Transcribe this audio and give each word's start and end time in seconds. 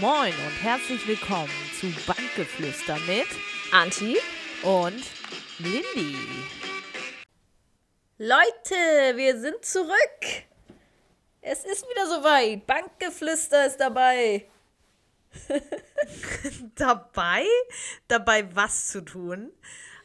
Moin 0.00 0.32
und 0.46 0.62
herzlich 0.62 1.06
willkommen 1.06 1.50
zu 1.78 1.88
Bankgeflüster 2.06 2.96
mit 3.06 3.26
Anti 3.72 4.16
und 4.62 5.02
Lindy. 5.58 6.16
Leute, 8.18 9.16
wir 9.16 9.38
sind 9.38 9.64
zurück. 9.64 9.90
Es 11.40 11.64
ist 11.64 11.88
wieder 11.88 12.06
soweit. 12.06 12.66
Bankgeflüster 12.66 13.66
ist 13.66 13.78
dabei. 13.78 14.46
Dabei? 16.74 17.44
Dabei 18.08 18.54
was 18.54 18.88
zu 18.88 19.00
tun? 19.02 19.52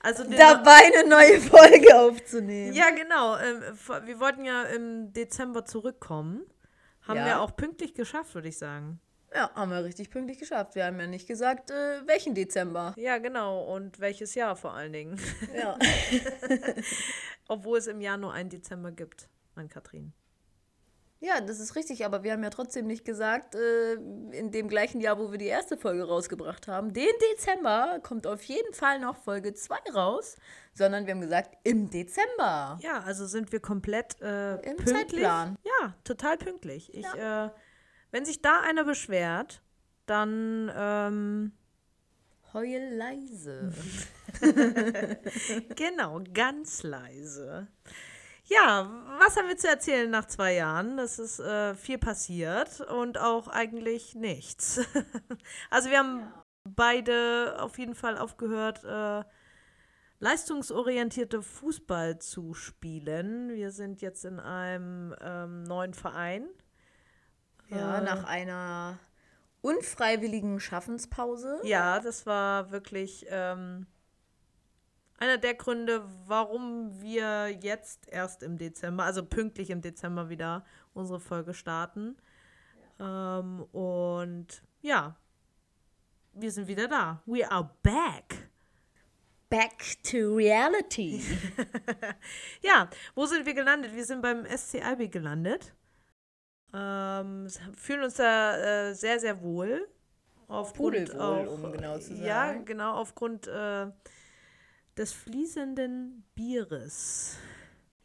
Also 0.02 0.24
Dabei 0.24 0.92
eine 0.94 1.10
neue 1.10 1.42
Folge 1.42 1.98
aufzunehmen. 2.00 2.74
Ja, 2.74 2.92
genau. 2.92 3.38
Ähm, 3.38 3.62
wir 4.06 4.20
wollten 4.20 4.46
ja 4.46 4.64
im 4.64 5.14
Dezember 5.14 5.66
zurückkommen. 5.66 6.46
Haben 7.02 7.18
Ja. 7.20 7.26
wir 7.26 7.42
auch 7.42 7.56
pünktlich 7.56 7.94
geschafft, 7.96 8.36
würde 8.36 8.50
ich 8.50 8.58
sagen. 8.58 9.00
Ja, 9.36 9.52
haben 9.54 9.70
wir 9.70 9.84
richtig 9.84 10.10
pünktlich 10.10 10.40
geschafft. 10.40 10.76
Wir 10.76 10.86
haben 10.86 10.98
ja 10.98 11.08
nicht 11.08 11.28
gesagt, 11.28 11.70
äh, 11.70 12.08
welchen 12.08 12.36
Dezember. 12.36 12.94
Ja, 12.96 13.18
genau. 13.18 13.64
Und 13.66 14.00
welches 14.00 14.34
Jahr 14.34 14.56
vor 14.56 14.74
allen 14.74 14.94
Dingen. 14.94 15.20
Ja. 15.54 15.78
Obwohl 17.50 17.80
es 17.80 17.88
im 17.88 18.00
Jahr 18.00 18.16
nur 18.16 18.32
einen 18.32 18.50
Dezember 18.50 18.92
gibt, 18.94 19.28
mein 19.56 19.68
Katrin. 19.68 20.14
ja, 21.20 21.42
das 21.42 21.60
ist 21.60 21.76
richtig, 21.76 22.06
aber 22.06 22.24
wir 22.24 22.32
haben 22.32 22.44
ja 22.44 22.50
trotzdem 22.50 22.88
nicht 22.88 23.04
gesagt, 23.04 23.56
äh, 23.56 23.94
in 23.94 24.52
dem 24.52 24.68
gleichen 24.70 25.02
Jahr, 25.02 25.20
wo 25.20 25.32
wir 25.32 25.38
die 25.38 25.48
erste 25.48 25.76
Folge 25.76 26.04
rausgebracht 26.08 26.68
haben, 26.68 26.94
den 26.94 27.10
Dezember 27.34 28.00
kommt 28.04 28.28
auf 28.28 28.44
jeden 28.44 28.74
Fall 28.74 29.00
noch 29.00 29.18
Folge 29.18 29.54
2 29.54 29.76
raus, 29.94 30.38
sondern 30.74 31.08
wir 31.08 31.14
haben 31.14 31.22
gesagt, 31.22 31.58
im 31.64 31.90
Dezember. 31.90 32.80
Ja, 32.82 33.02
also 33.06 33.26
sind 33.26 33.52
wir 33.52 33.60
komplett 33.60 34.22
äh, 34.22 34.56
Im 34.56 34.78
pünktlich. 34.78 34.96
Zeitplan. 34.96 35.58
Ja, 35.64 35.94
total 36.04 36.38
pünktlich. 36.38 36.94
Ich, 36.94 37.06
äh, 37.16 37.50
wenn 38.12 38.26
sich 38.26 38.42
da 38.42 38.62
einer 38.62 38.84
beschwert, 38.84 39.62
dann 40.06 40.72
ähm, 40.76 41.52
Heul 42.54 42.94
leise. 42.94 43.74
genau, 45.76 46.22
ganz 46.34 46.84
leise. 46.84 47.68
Ja, 48.46 48.90
was 49.20 49.36
haben 49.36 49.48
wir 49.48 49.58
zu 49.58 49.68
erzählen 49.68 50.10
nach 50.10 50.26
zwei 50.28 50.54
Jahren? 50.54 51.00
Es 51.00 51.20
ist 51.20 51.40
äh, 51.40 51.76
viel 51.76 51.98
passiert 51.98 52.80
und 52.80 53.18
auch 53.18 53.48
eigentlich 53.48 54.16
nichts. 54.16 54.80
also 55.70 55.90
wir 55.90 55.98
haben 55.98 56.32
beide 56.64 57.58
auf 57.60 57.78
jeden 57.78 57.96
Fall 57.96 58.18
aufgehört, 58.18 58.84
äh, 58.84 59.24
leistungsorientierte 60.20 61.42
Fußball 61.42 62.20
zu 62.20 62.54
spielen. 62.54 63.50
Wir 63.50 63.72
sind 63.72 64.02
jetzt 64.02 64.26
in 64.26 64.40
einem 64.40 65.16
ähm, 65.22 65.64
neuen 65.64 65.94
Verein. 65.94 66.48
Ja, 67.70 68.02
nach 68.02 68.24
einer 68.26 69.00
unfreiwilligen 69.62 70.60
Schaffenspause. 70.60 71.60
Ja, 71.64 72.00
das 72.00 72.26
war 72.26 72.72
wirklich 72.72 73.26
ähm, 73.30 73.88
einer 75.18 75.38
der 75.38 75.56
Gründe, 75.56 76.06
warum 76.28 77.02
wir 77.02 77.50
jetzt 77.50 78.08
erst 78.08 78.44
im 78.44 78.58
Dezember, 78.58 79.04
also 79.04 79.26
pünktlich 79.26 79.70
im 79.70 79.82
Dezember 79.82 80.30
wieder 80.30 80.66
unsere 80.94 81.20
Folge 81.20 81.54
starten. 81.54 82.16
Ähm, 83.00 83.64
und 83.72 84.62
ja, 84.82 85.16
wir 86.34 86.52
sind 86.52 86.68
wieder 86.68 86.88
da. 86.88 87.22
We 87.26 87.50
are 87.50 87.72
back. 87.82 88.50
Back 89.50 90.04
to 90.04 90.36
reality. 90.36 91.22
Ja, 92.62 92.90
wo 93.14 93.26
sind 93.26 93.46
wir 93.46 93.54
gelandet? 93.54 93.96
Wir 93.96 94.06
sind 94.06 94.22
beim 94.22 94.46
SC 94.46 94.84
Albi 94.84 95.08
gelandet. 95.08 95.74
Ähm, 96.76 97.48
fühlen 97.78 98.04
uns 98.04 98.16
da 98.16 98.90
äh, 98.90 98.94
sehr, 98.94 99.20
sehr 99.20 99.42
wohl. 99.42 99.88
Aufgrund 100.48 101.18
auch, 101.18 101.48
um 101.54 101.72
genau 101.72 101.98
zu 101.98 102.14
Ja, 102.16 102.48
sagen. 102.48 102.66
genau, 102.66 102.96
aufgrund 102.98 103.48
äh, 103.48 103.88
des 104.98 105.14
fließenden 105.14 106.24
Bieres. 106.36 107.38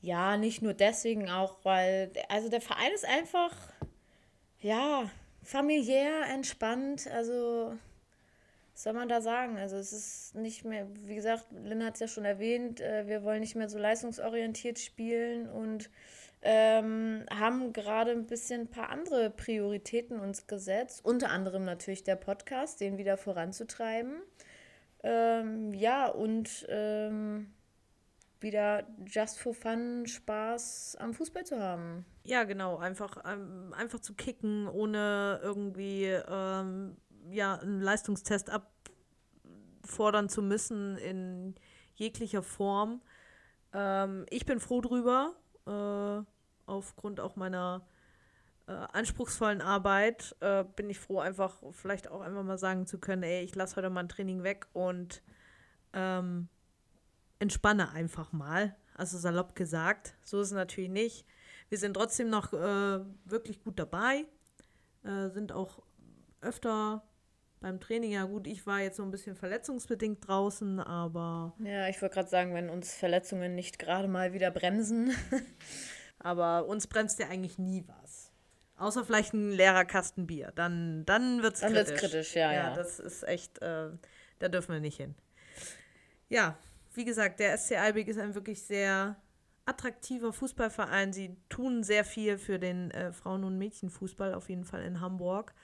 ja, 0.01 0.37
nicht 0.37 0.63
nur 0.63 0.73
deswegen 0.75 1.29
auch, 1.29 1.59
weil, 1.65 2.13
also 2.29 2.49
der 2.49 2.61
Verein 2.61 2.93
ist 2.95 3.05
einfach, 3.05 3.55
ja, 4.61 5.11
familiär, 5.43 6.23
entspannt. 6.33 7.07
Also, 7.09 7.75
was 8.73 8.83
soll 8.85 8.93
man 8.95 9.09
da 9.09 9.21
sagen? 9.21 9.59
Also, 9.59 9.77
es 9.77 9.93
ist 9.93 10.35
nicht 10.37 10.65
mehr, 10.65 10.87
wie 11.07 11.15
gesagt, 11.17 11.47
Lynn 11.53 11.85
hat 11.85 11.95
es 11.95 12.01
ja 12.01 12.09
schon 12.09 12.25
erwähnt, 12.25 12.81
äh, 12.81 13.07
wir 13.07 13.23
wollen 13.23 13.41
nicht 13.41 13.57
mehr 13.57 13.69
so 13.69 13.79
leistungsorientiert 13.79 14.79
spielen 14.79 15.49
und 15.51 15.91
ähm, 16.43 17.25
haben 17.31 17.73
gerade 17.73 18.13
ein 18.13 18.27
bisschen 18.27 18.63
ein 18.63 18.71
paar 18.71 18.91
andere 18.91 19.31
Prioritäten 19.31 20.21
uns 20.21 20.47
gesetzt. 20.47 21.05
Unter 21.05 21.31
anderem 21.31 21.65
natürlich 21.65 22.03
der 22.03 22.17
Podcast, 22.17 22.81
den 22.81 22.99
wieder 22.99 23.17
voranzutreiben. 23.17 24.23
Ähm, 25.03 25.73
ja, 25.75 26.09
und 26.09 26.67
ähm, 26.69 27.53
wieder 28.41 28.87
just 29.07 29.39
for 29.39 29.55
fun 29.55 30.07
Spaß 30.07 30.97
am 30.99 31.13
Fußball 31.13 31.45
zu 31.45 31.61
haben. 31.61 32.05
Ja, 32.25 32.45
genau, 32.45 32.77
einfach, 32.79 33.23
ähm, 33.27 33.75
einfach 33.77 34.01
zu 34.01 34.15
kicken, 34.15 34.67
ohne 34.69 35.41
irgendwie 35.43 36.05
ähm, 36.07 36.97
ja, 37.31 37.57
einen 37.57 37.81
Leistungstest 37.81 38.51
abfordern 38.51 40.29
zu 40.29 40.43
müssen 40.43 40.97
in 40.99 41.55
jeglicher 41.95 42.43
Form. 42.43 43.03
Ähm, 43.73 44.27
ich 44.31 44.47
bin 44.47 44.61
froh 44.61 44.81
drüber, 44.81 45.35
äh, 45.71 46.25
aufgrund 46.67 47.21
auch 47.21 47.37
meiner 47.37 47.87
äh, 48.67 48.73
anspruchsvollen 48.73 49.61
Arbeit 49.61 50.37
äh, 50.41 50.65
bin 50.77 50.91
ich 50.91 50.99
froh, 50.99 51.21
einfach 51.21 51.57
vielleicht 51.73 52.09
auch 52.09 52.21
einfach 52.21 52.43
mal 52.43 52.59
sagen 52.59 52.87
zu 52.87 52.99
können, 52.99 53.23
ey, 53.23 53.43
ich 53.43 53.55
lasse 53.55 53.77
heute 53.77 53.91
mal 53.91 54.01
ein 54.01 54.09
Training 54.09 54.43
weg 54.43 54.67
und 54.73 55.23
ähm, 55.93 56.49
entspanne 57.39 57.91
einfach 57.91 58.33
mal. 58.33 58.77
Also 58.95 59.19
salopp 59.19 59.55
gesagt, 59.55 60.15
so 60.23 60.41
ist 60.41 60.49
es 60.49 60.55
natürlich 60.55 60.91
nicht. 60.91 61.27
Wir 61.69 61.79
sind 61.79 61.95
trotzdem 61.95 62.31
noch 62.31 62.53
äh, 62.53 63.01
wirklich 63.25 63.63
gut 63.63 63.79
dabei, 63.79 64.27
äh, 65.05 65.31
sind 65.31 65.53
auch 65.53 65.83
öfter 66.41 67.03
beim 67.61 67.81
Training. 67.81 68.13
Ja 68.13 68.25
gut, 68.25 68.47
ich 68.47 68.67
war 68.67 68.81
jetzt 68.81 68.97
so 68.97 69.03
ein 69.03 69.11
bisschen 69.11 69.37
verletzungsbedingt 69.37 70.27
draußen, 70.27 70.81
aber 70.81 71.55
Ja, 71.59 71.89
ich 71.89 72.01
wollte 72.03 72.15
gerade 72.15 72.29
sagen, 72.29 72.55
wenn 72.55 72.69
uns 72.71 72.95
Verletzungen 72.95 73.55
nicht 73.55 73.79
gerade 73.79 74.09
mal 74.09 74.33
wieder 74.33 74.51
bremsen. 74.51 75.13
Aber 76.23 76.67
uns 76.67 76.87
bremst 76.87 77.19
ja 77.19 77.29
eigentlich 77.29 77.59
nie 77.59 77.83
was. 77.87 78.31
Außer 78.77 79.07
vielleicht 79.07 79.33
ein 79.33 79.51
leerer 79.53 79.87
Kasten 79.87 80.27
Bier. 80.27 80.53
Dann, 80.55 81.05
dann 81.07 81.43
wird 81.43 81.55
es 81.55 81.61
Dann 81.61 81.73
kritisch. 81.73 81.89
wird's 81.91 82.01
kritisch, 82.03 82.35
ja, 82.37 82.53
ja. 82.53 82.75
das 82.75 82.99
ist 83.01 83.23
echt, 83.27 83.61
äh, 83.63 83.89
da 84.39 84.49
dürfen 84.49 84.73
wir 84.75 84.81
nicht 84.81 84.99
hin. 84.99 85.15
Ja, 86.29 86.59
wie 86.95 87.05
gesagt, 87.07 87.41
der 87.41 87.57
SC 87.57 87.79
Albig 87.79 88.09
ist 88.09 88.19
ein 88.19 88.35
wirklich 88.35 88.63
sehr 88.63 89.17
attraktiver 89.65 90.33
Fußballverein. 90.33 91.13
Sie 91.13 91.37
tun 91.49 91.83
sehr 91.85 92.05
viel 92.05 92.37
für 92.37 92.59
den 92.59 92.91
äh, 92.91 93.13
Frauen- 93.13 93.45
und 93.45 93.57
Mädchenfußball, 93.57 94.35
auf 94.35 94.49
jeden 94.51 94.65
Fall 94.65 94.83
in 94.83 95.01
Hamburg. 95.01 95.55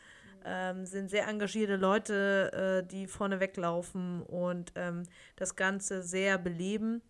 Ähm, 0.48 0.86
sind 0.86 1.10
sehr 1.10 1.26
engagierte 1.26 1.74
Leute, 1.74 2.84
äh, 2.84 2.86
die 2.86 3.08
vorne 3.08 3.40
weglaufen 3.40 4.22
und 4.22 4.72
ähm, 4.76 5.02
das 5.34 5.56
Ganze 5.56 6.02
sehr 6.02 6.38
beleben. 6.38 7.02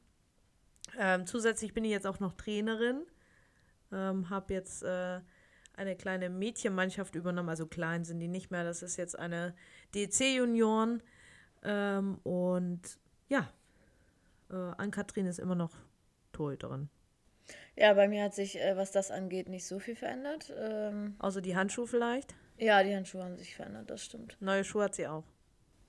Ähm, 0.98 1.27
zusätzlich 1.27 1.74
bin 1.74 1.84
ich 1.84 1.91
jetzt 1.91 2.06
auch 2.06 2.18
noch 2.18 2.33
Trainerin. 2.33 3.03
Ähm, 3.92 4.30
habe 4.30 4.54
jetzt 4.54 4.83
äh, 4.83 5.21
eine 5.74 5.97
kleine 5.97 6.30
Mädchenmannschaft 6.30 7.15
übernommen. 7.15 7.50
Also 7.50 7.66
klein 7.66 8.04
sind 8.04 8.21
die 8.21 8.28
nicht 8.28 8.50
mehr. 8.50 8.65
Das 8.65 8.83
ist 8.83 8.97
jetzt 8.97 9.18
eine 9.18 9.54
DC-Junioren. 9.94 11.03
Ähm, 11.62 12.18
und 12.22 12.80
ja, 13.28 13.53
äh, 14.50 14.54
Ann-Kathrin 14.54 15.27
ist 15.27 15.39
immer 15.39 15.54
noch 15.54 15.72
Torhüterin. 16.32 16.89
Ja, 17.77 17.92
bei 17.92 18.09
mir 18.09 18.24
hat 18.24 18.34
sich, 18.34 18.59
äh, 18.59 18.77
was 18.77 18.92
das 18.92 19.10
angeht, 19.10 19.48
nicht 19.48 19.66
so 19.66 19.78
viel 19.78 19.97
verändert. 19.97 20.53
Ähm, 20.56 21.16
Außer 21.18 21.42
die 21.42 21.54
Handschuhe 21.54 21.86
vielleicht. 21.86 22.34
Ja, 22.58 22.82
die 22.82 22.94
Handschuhe 22.94 23.22
haben 23.24 23.36
sich 23.36 23.54
verändert, 23.54 23.91
das 23.91 24.04
stimmt. 24.04 24.36
Neue 24.41 24.64
Schuhe 24.64 24.84
hat 24.84 24.94
sie 24.94 25.06
auch. 25.06 25.24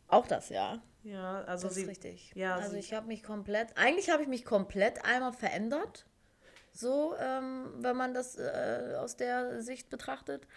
Auch 0.08 0.28
das, 0.28 0.50
ja. 0.50 0.82
Ja, 1.04 1.42
also 1.44 1.68
Das 1.68 1.76
sie. 1.76 1.84
ist 1.84 1.88
richtig. 1.90 2.32
ja, 2.36 2.56
also 2.56 2.76
ich 2.76 2.94
habe 2.94 3.08
mich 3.08 3.24
komplett, 3.24 3.78
eigentlich 3.78 4.10
habe 4.10 4.24
ich 4.24 4.28
mich 4.30 4.44
komplett 4.46 5.04
einmal 5.06 5.34
verändert. 5.34 6.06
So, 6.74 7.16
ähm, 7.20 7.74
wenn 7.80 7.96
man 7.96 8.14
das 8.14 8.38
äh, 8.38 8.96
aus 9.00 9.16
der 9.18 9.62
Sicht 9.62 9.90
betrachtet. 9.90 10.48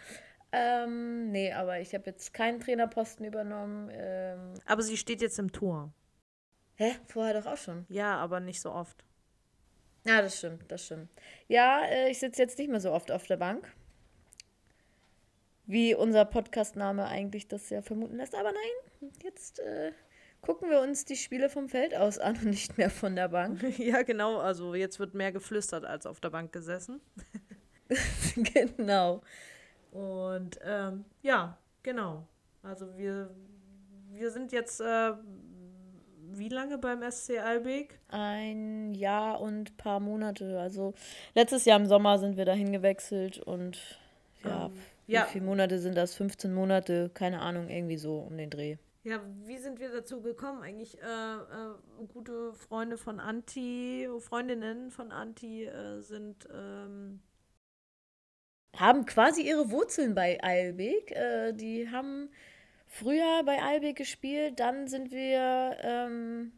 Ähm, 0.53 1.31
nee, 1.31 1.53
aber 1.53 1.79
ich 1.81 1.95
habe 1.95 2.05
jetzt 2.07 2.35
keinen 2.35 2.61
Trainerposten 2.61 3.25
übernommen. 3.25 3.89
Ähm, 3.93 4.55
Aber 4.67 4.83
sie 4.83 4.97
steht 4.97 5.23
jetzt 5.23 5.39
im 5.39 5.53
Tor. 5.53 5.93
hä? 6.75 6.93
Vorher 7.07 7.41
doch 7.41 7.47
auch 7.51 7.57
schon. 7.57 7.87
Ja, 7.89 8.17
aber 8.17 8.41
nicht 8.41 8.61
so 8.61 8.73
oft. 8.73 9.05
Ja, 10.05 10.21
das 10.23 10.39
stimmt, 10.39 10.71
das 10.71 10.85
stimmt. 10.87 11.09
Ja, 11.47 11.83
äh, 11.85 12.11
ich 12.11 12.19
sitze 12.19 12.43
jetzt 12.43 12.59
nicht 12.59 12.71
mehr 12.71 12.81
so 12.81 12.91
oft 12.93 13.13
auf 13.13 13.27
der 13.27 13.37
Bank. 13.37 13.73
Wie 15.71 15.95
unser 15.95 16.25
Podcastname 16.25 17.07
eigentlich 17.07 17.47
das 17.47 17.71
ja 17.71 17.81
vermuten 17.81 18.17
lässt. 18.17 18.35
Aber 18.35 18.51
nein, 18.51 19.13
jetzt 19.23 19.61
äh, 19.61 19.93
gucken 20.43 20.69
wir 20.69 20.81
uns 20.81 21.05
die 21.05 21.15
Spiele 21.15 21.49
vom 21.49 21.69
Feld 21.69 21.95
aus 21.95 22.19
an 22.19 22.37
und 22.39 22.47
nicht 22.47 22.77
mehr 22.77 22.91
von 22.91 23.15
der 23.15 23.29
Bank. 23.29 23.63
ja, 23.79 24.03
genau. 24.03 24.39
Also 24.39 24.75
jetzt 24.75 24.99
wird 24.99 25.15
mehr 25.15 25.31
geflüstert 25.31 25.85
als 25.85 26.07
auf 26.07 26.19
der 26.19 26.31
Bank 26.31 26.53
gesessen. 26.53 27.01
genau. 28.35 29.23
Und 29.93 30.59
ähm, 30.65 31.05
ja, 31.23 31.57
genau. 31.85 32.27
Also 32.65 32.99
wir, 32.99 33.31
wir 34.11 34.33
sind 34.33 34.51
jetzt 34.51 34.81
äh, 34.81 35.13
wie 36.33 36.49
lange 36.49 36.79
beim 36.79 37.09
SC 37.09 37.39
Albeck? 37.39 38.01
Ein 38.09 38.93
Jahr 38.97 39.41
und 39.41 39.71
ein 39.71 39.77
paar 39.77 40.01
Monate. 40.01 40.59
Also 40.59 40.95
letztes 41.37 41.65
Jahr 41.65 41.79
im 41.79 41.87
Sommer 41.87 42.19
sind 42.19 42.37
wir 42.37 42.45
dahin 42.45 42.73
gewechselt 42.73 43.39
und 43.39 44.01
ja, 44.45 44.67
um, 44.67 44.73
ähm, 45.11 45.13
wie 45.13 45.15
ja. 45.15 45.25
viele 45.27 45.45
Monate 45.45 45.79
sind 45.79 45.97
das? 45.97 46.15
15 46.15 46.53
Monate, 46.53 47.11
keine 47.15 47.41
Ahnung, 47.41 47.69
irgendwie 47.69 47.97
so 47.97 48.19
um 48.19 48.37
den 48.37 48.51
Dreh. 48.51 48.77
Ja, 49.03 49.21
wie 49.45 49.57
sind 49.59 49.81
wir 49.81 49.91
dazu 49.91 50.21
gekommen? 50.21 50.63
Eigentlich 50.63 50.99
äh, 51.01 51.05
äh, 51.05 52.07
gute 52.13 52.53
Freunde 52.53 52.99
von 52.99 53.19
Anti, 53.19 54.09
Freundinnen 54.21 54.91
von 54.91 55.11
Anti 55.11 55.65
äh, 55.65 56.01
sind. 56.01 56.47
Ähm 56.53 57.21
haben 58.77 59.05
quasi 59.05 59.43
ihre 59.43 59.71
Wurzeln 59.71 60.15
bei 60.15 60.43
Eilbeek. 60.43 61.11
Äh, 61.13 61.53
die 61.53 61.91
haben 61.91 62.31
früher 62.87 63.43
bei 63.45 63.63
Albeck 63.63 63.97
gespielt, 63.97 64.59
dann 64.61 64.89
sind 64.89 65.13
wir 65.13 65.77
ähm, 65.83 66.53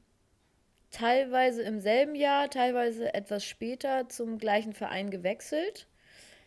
teilweise 0.91 1.63
im 1.63 1.81
selben 1.81 2.15
Jahr, 2.15 2.49
teilweise 2.51 3.15
etwas 3.15 3.45
später 3.45 4.09
zum 4.09 4.39
gleichen 4.39 4.73
Verein 4.73 5.11
gewechselt. 5.11 5.87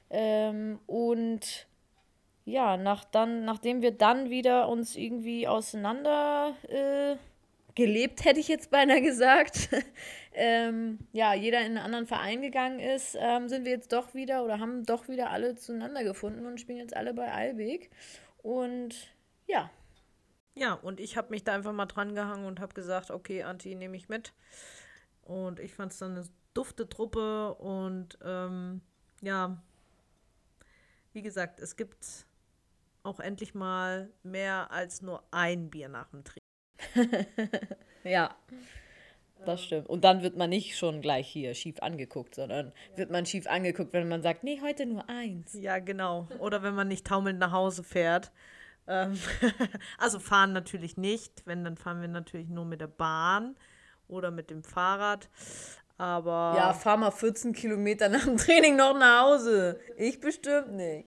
Ähm, 0.09 0.79
und 0.87 1.67
ja, 2.45 2.77
nach 2.77 3.03
dann, 3.03 3.43
nachdem 3.43 3.81
wir 3.81 3.91
dann 3.91 4.29
wieder 4.29 4.69
uns 4.69 4.95
irgendwie 4.95 5.47
auseinander 5.47 6.55
äh, 6.69 7.17
gelebt, 7.73 8.23
hätte 8.23 8.39
ich 8.39 8.47
jetzt 8.47 8.69
beinahe 8.69 9.01
gesagt, 9.01 9.69
ähm, 10.33 10.99
ja, 11.11 11.33
jeder 11.33 11.59
in 11.59 11.65
einen 11.65 11.77
anderen 11.77 12.07
Verein 12.07 12.41
gegangen 12.41 12.79
ist, 12.79 13.17
ähm, 13.19 13.49
sind 13.49 13.65
wir 13.65 13.71
jetzt 13.71 13.91
doch 13.91 14.13
wieder 14.13 14.43
oder 14.45 14.59
haben 14.59 14.85
doch 14.85 15.07
wieder 15.07 15.31
alle 15.31 15.55
zueinander 15.55 16.03
gefunden 16.03 16.45
und 16.45 16.61
spielen 16.61 16.77
jetzt 16.77 16.95
alle 16.95 17.13
bei 17.13 17.31
Albeck. 17.31 17.89
Und 18.43 18.95
ja. 19.47 19.71
Ja, 20.53 20.73
und 20.73 20.99
ich 20.99 21.17
habe 21.17 21.31
mich 21.31 21.43
da 21.43 21.53
einfach 21.53 21.73
mal 21.73 21.87
dran 21.87 22.15
gehangen 22.15 22.45
und 22.45 22.61
habe 22.61 22.73
gesagt, 22.73 23.11
okay, 23.11 23.43
Anti 23.43 23.75
nehme 23.75 23.97
ich 23.97 24.07
mit. 24.07 24.33
Und 25.23 25.59
ich 25.59 25.73
fand 25.73 25.91
es 25.91 25.97
dann 25.97 26.11
eine 26.11 26.25
dufte 26.53 26.87
Truppe 26.87 27.55
und 27.55 28.17
ähm, 28.23 28.81
ja, 29.21 29.61
wie 31.11 31.23
gesagt, 31.23 31.59
es 31.59 31.75
gibt 31.75 32.25
auch 33.05 33.19
endlich 33.19 33.53
mal 33.53 34.09
mehr 34.23 34.71
als 34.71 35.01
nur 35.01 35.23
ein 35.31 35.69
Bier 35.69 35.89
nach 35.89 36.09
dem 36.09 36.23
Trinken. 36.23 36.45
ja, 38.03 38.35
das 39.45 39.63
stimmt. 39.63 39.87
Und 39.87 40.03
dann 40.03 40.23
wird 40.23 40.37
man 40.37 40.49
nicht 40.49 40.77
schon 40.77 41.01
gleich 41.01 41.27
hier 41.27 41.53
schief 41.53 41.81
angeguckt, 41.81 42.35
sondern 42.35 42.73
wird 42.95 43.11
man 43.11 43.25
schief 43.25 43.47
angeguckt, 43.47 43.93
wenn 43.93 44.07
man 44.07 44.21
sagt, 44.21 44.43
nee, 44.43 44.59
heute 44.61 44.85
nur 44.85 45.07
eins. 45.09 45.53
Ja, 45.53 45.79
genau. 45.79 46.27
Oder 46.39 46.63
wenn 46.63 46.73
man 46.73 46.87
nicht 46.87 47.05
taumelnd 47.05 47.39
nach 47.39 47.51
Hause 47.51 47.83
fährt. 47.83 48.31
Ähm, 48.87 49.17
also 49.97 50.19
fahren 50.19 50.53
natürlich 50.53 50.97
nicht. 50.97 51.45
Wenn, 51.45 51.63
dann 51.63 51.77
fahren 51.77 52.01
wir 52.01 52.07
natürlich 52.07 52.49
nur 52.49 52.65
mit 52.65 52.81
der 52.81 52.87
Bahn 52.87 53.55
oder 54.07 54.31
mit 54.31 54.49
dem 54.49 54.63
Fahrrad. 54.63 55.29
Aber. 55.97 56.53
Ja, 56.57 56.73
fahr 56.73 56.97
mal 56.97 57.11
14 57.11 57.53
Kilometer 57.53 58.09
nach 58.09 58.25
dem 58.25 58.37
Training 58.37 58.75
noch 58.75 58.97
nach 58.97 59.23
Hause. 59.23 59.79
Ich 59.97 60.19
bestimmt 60.19 60.73
nicht. 60.73 61.07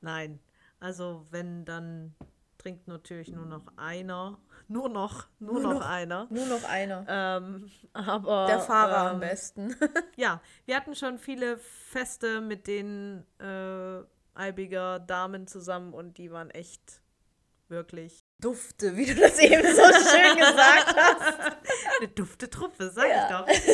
Nein. 0.00 0.40
Also, 0.80 1.26
wenn, 1.30 1.64
dann 1.64 2.14
trinkt 2.60 2.88
natürlich 2.88 3.30
nur 3.30 3.46
noch 3.46 3.66
einer. 3.76 4.38
Nur 4.68 4.88
noch, 4.88 5.26
nur, 5.40 5.54
nur 5.54 5.62
noch, 5.62 5.80
noch, 5.80 5.88
einer. 5.88 6.28
Nur 6.30 6.46
noch 6.46 6.62
einer. 6.62 7.04
Ähm, 7.08 7.68
aber. 7.92 8.46
Der 8.46 8.60
Fahrer 8.60 9.08
ähm, 9.08 9.14
am 9.14 9.20
besten. 9.20 9.74
ja, 10.16 10.40
wir 10.64 10.76
hatten 10.76 10.94
schon 10.94 11.18
viele 11.18 11.58
Feste 11.58 12.40
mit 12.40 12.68
den 12.68 13.26
äh, 13.40 14.04
Albiger 14.34 15.00
Damen 15.00 15.48
zusammen 15.48 15.92
und 15.92 16.18
die 16.18 16.30
waren 16.30 16.50
echt 16.50 17.02
wirklich 17.66 18.22
Dufte, 18.38 18.96
wie 18.96 19.06
du 19.06 19.16
das 19.16 19.40
eben 19.40 19.62
so 19.62 19.82
schön 19.82 20.36
gesagt 20.36 20.94
hast. 20.96 21.56
Eine 21.98 22.08
dufte 22.08 22.48
Truppe, 22.48 22.90
sag 22.90 23.08
ja. 23.08 23.44
ich 23.44 23.64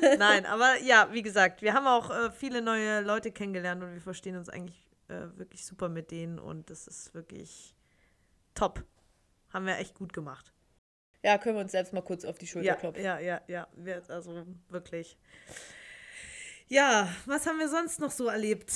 doch. 0.00 0.18
Nein, 0.18 0.46
aber 0.46 0.80
ja, 0.82 1.08
wie 1.12 1.22
gesagt, 1.22 1.60
wir 1.60 1.74
haben 1.74 1.86
auch 1.86 2.08
äh, 2.08 2.30
viele 2.30 2.62
neue 2.62 3.02
Leute 3.02 3.30
kennengelernt 3.30 3.82
und 3.82 3.92
wir 3.92 4.00
verstehen 4.00 4.38
uns 4.38 4.48
eigentlich 4.48 4.86
äh, 5.08 5.38
wirklich 5.38 5.64
super 5.64 5.88
mit 5.88 6.10
denen 6.10 6.38
und 6.38 6.70
das 6.70 6.86
ist 6.86 7.14
wirklich 7.14 7.74
top. 8.54 8.84
Haben 9.52 9.66
wir 9.66 9.78
echt 9.78 9.94
gut 9.94 10.12
gemacht. 10.12 10.52
Ja, 11.22 11.38
können 11.38 11.56
wir 11.56 11.62
uns 11.62 11.72
selbst 11.72 11.92
mal 11.92 12.02
kurz 12.02 12.24
auf 12.24 12.38
die 12.38 12.46
Schulter 12.46 12.68
ja, 12.68 12.74
klopfen. 12.74 13.02
Ja, 13.02 13.18
ja, 13.18 13.40
ja, 13.48 13.66
ja. 13.84 14.00
Also 14.08 14.46
wirklich. 14.68 15.16
Ja, 16.68 17.08
was 17.26 17.46
haben 17.46 17.58
wir 17.58 17.68
sonst 17.68 18.00
noch 18.00 18.10
so 18.10 18.26
erlebt 18.26 18.72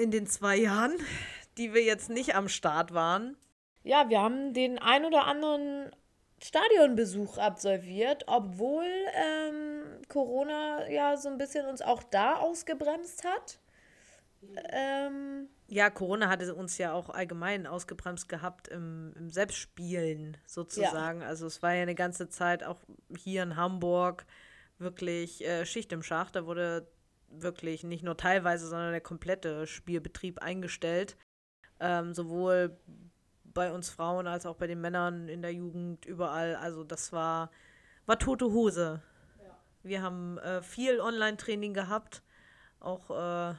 in 0.00 0.10
den 0.10 0.26
zwei 0.26 0.56
Jahren, 0.56 0.94
die 1.58 1.74
wir 1.74 1.82
jetzt 1.82 2.10
nicht 2.10 2.34
am 2.34 2.48
Start 2.48 2.92
waren? 2.92 3.36
Ja, 3.82 4.08
wir 4.08 4.20
haben 4.20 4.52
den 4.52 4.78
ein 4.78 5.04
oder 5.04 5.24
anderen 5.26 5.90
Stadionbesuch 6.42 7.38
absolviert, 7.38 8.24
obwohl 8.26 8.86
ähm, 9.14 10.02
Corona 10.08 10.88
ja 10.90 11.16
so 11.16 11.28
ein 11.28 11.38
bisschen 11.38 11.66
uns 11.66 11.82
auch 11.82 12.02
da 12.02 12.36
ausgebremst 12.36 13.24
hat. 13.24 13.58
Ähm, 14.72 15.48
ja, 15.68 15.90
Corona 15.90 16.28
hatte 16.28 16.54
uns 16.54 16.78
ja 16.78 16.92
auch 16.92 17.10
allgemein 17.10 17.66
ausgebremst 17.66 18.28
gehabt 18.28 18.68
im, 18.68 19.12
im 19.16 19.30
Selbstspielen 19.30 20.36
sozusagen. 20.46 21.22
Ja. 21.22 21.26
Also 21.26 21.46
es 21.46 21.62
war 21.62 21.74
ja 21.74 21.82
eine 21.82 21.94
ganze 21.94 22.28
Zeit 22.28 22.62
auch 22.62 22.78
hier 23.16 23.42
in 23.42 23.56
Hamburg 23.56 24.26
wirklich 24.78 25.44
äh, 25.44 25.66
Schicht 25.66 25.92
im 25.92 26.02
Schacht. 26.02 26.36
Da 26.36 26.46
wurde 26.46 26.88
wirklich 27.28 27.84
nicht 27.84 28.04
nur 28.04 28.16
teilweise, 28.16 28.68
sondern 28.68 28.92
der 28.92 29.00
komplette 29.00 29.66
Spielbetrieb 29.66 30.40
eingestellt. 30.40 31.16
Ähm, 31.80 32.14
sowohl 32.14 32.78
bei 33.44 33.72
uns 33.72 33.90
Frauen 33.90 34.26
als 34.26 34.46
auch 34.46 34.56
bei 34.56 34.66
den 34.66 34.80
Männern 34.80 35.28
in 35.28 35.42
der 35.42 35.52
Jugend, 35.52 36.04
überall. 36.04 36.56
Also 36.56 36.84
das 36.84 37.12
war, 37.12 37.50
war 38.04 38.18
tote 38.18 38.46
Hose. 38.46 39.02
Ja. 39.42 39.58
Wir 39.82 40.02
haben 40.02 40.38
äh, 40.38 40.62
viel 40.62 41.00
Online-Training 41.00 41.74
gehabt. 41.74 42.22
Auch 42.80 43.10
äh, 43.10 43.54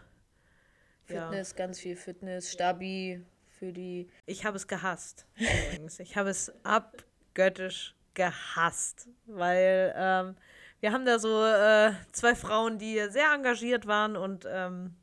Fitness, 1.07 1.51
ja. 1.51 1.57
ganz 1.57 1.79
viel 1.79 1.95
Fitness, 1.95 2.51
Stabi 2.51 3.23
für 3.59 3.71
die. 3.71 4.09
Ich 4.25 4.45
habe 4.45 4.57
es 4.57 4.67
gehasst, 4.67 5.25
übrigens. 5.35 5.99
Ich 5.99 6.17
habe 6.17 6.29
es 6.29 6.51
abgöttisch 6.63 7.95
gehasst, 8.13 9.07
weil 9.25 9.93
ähm, 9.95 10.35
wir 10.79 10.91
haben 10.91 11.05
da 11.05 11.17
so 11.17 11.45
äh, 11.45 11.93
zwei 12.11 12.35
Frauen, 12.35 12.77
die 12.77 12.99
sehr 13.09 13.33
engagiert 13.33 13.87
waren 13.87 14.17
und 14.17 14.45
ähm, 14.51 14.95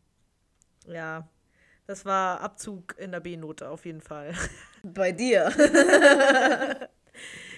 ja, 0.87 1.27
das 1.87 2.05
war 2.05 2.41
Abzug 2.41 2.95
in 2.99 3.13
der 3.13 3.21
B-Note 3.21 3.69
auf 3.69 3.87
jeden 3.87 4.01
Fall. 4.01 4.35
Bei 4.83 5.13
dir. 5.13 5.51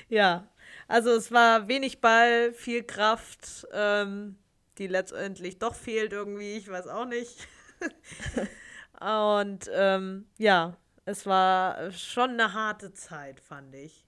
ja, 0.08 0.48
also 0.88 1.10
es 1.10 1.32
war 1.32 1.68
wenig 1.68 2.00
Ball, 2.00 2.52
viel 2.52 2.84
Kraft, 2.84 3.66
ähm, 3.72 4.36
die 4.78 4.86
letztendlich 4.86 5.58
doch 5.58 5.74
fehlt 5.74 6.12
irgendwie, 6.12 6.56
ich 6.56 6.68
weiß 6.68 6.86
auch 6.86 7.06
nicht. 7.06 7.48
und 9.00 9.70
ähm, 9.72 10.26
ja, 10.38 10.76
es 11.04 11.26
war 11.26 11.90
schon 11.92 12.30
eine 12.30 12.52
harte 12.52 12.92
Zeit, 12.92 13.40
fand 13.40 13.74
ich. 13.74 14.04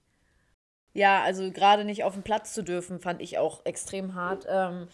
Ja, 0.93 1.21
also 1.23 1.51
gerade 1.51 1.85
nicht 1.85 2.03
auf 2.03 2.13
dem 2.13 2.23
Platz 2.23 2.53
zu 2.53 2.63
dürfen, 2.63 2.99
fand 2.99 3.21
ich 3.21 3.37
auch 3.37 3.65
extrem 3.65 4.15
hart. 4.15 4.45
Ähm, 4.49 4.87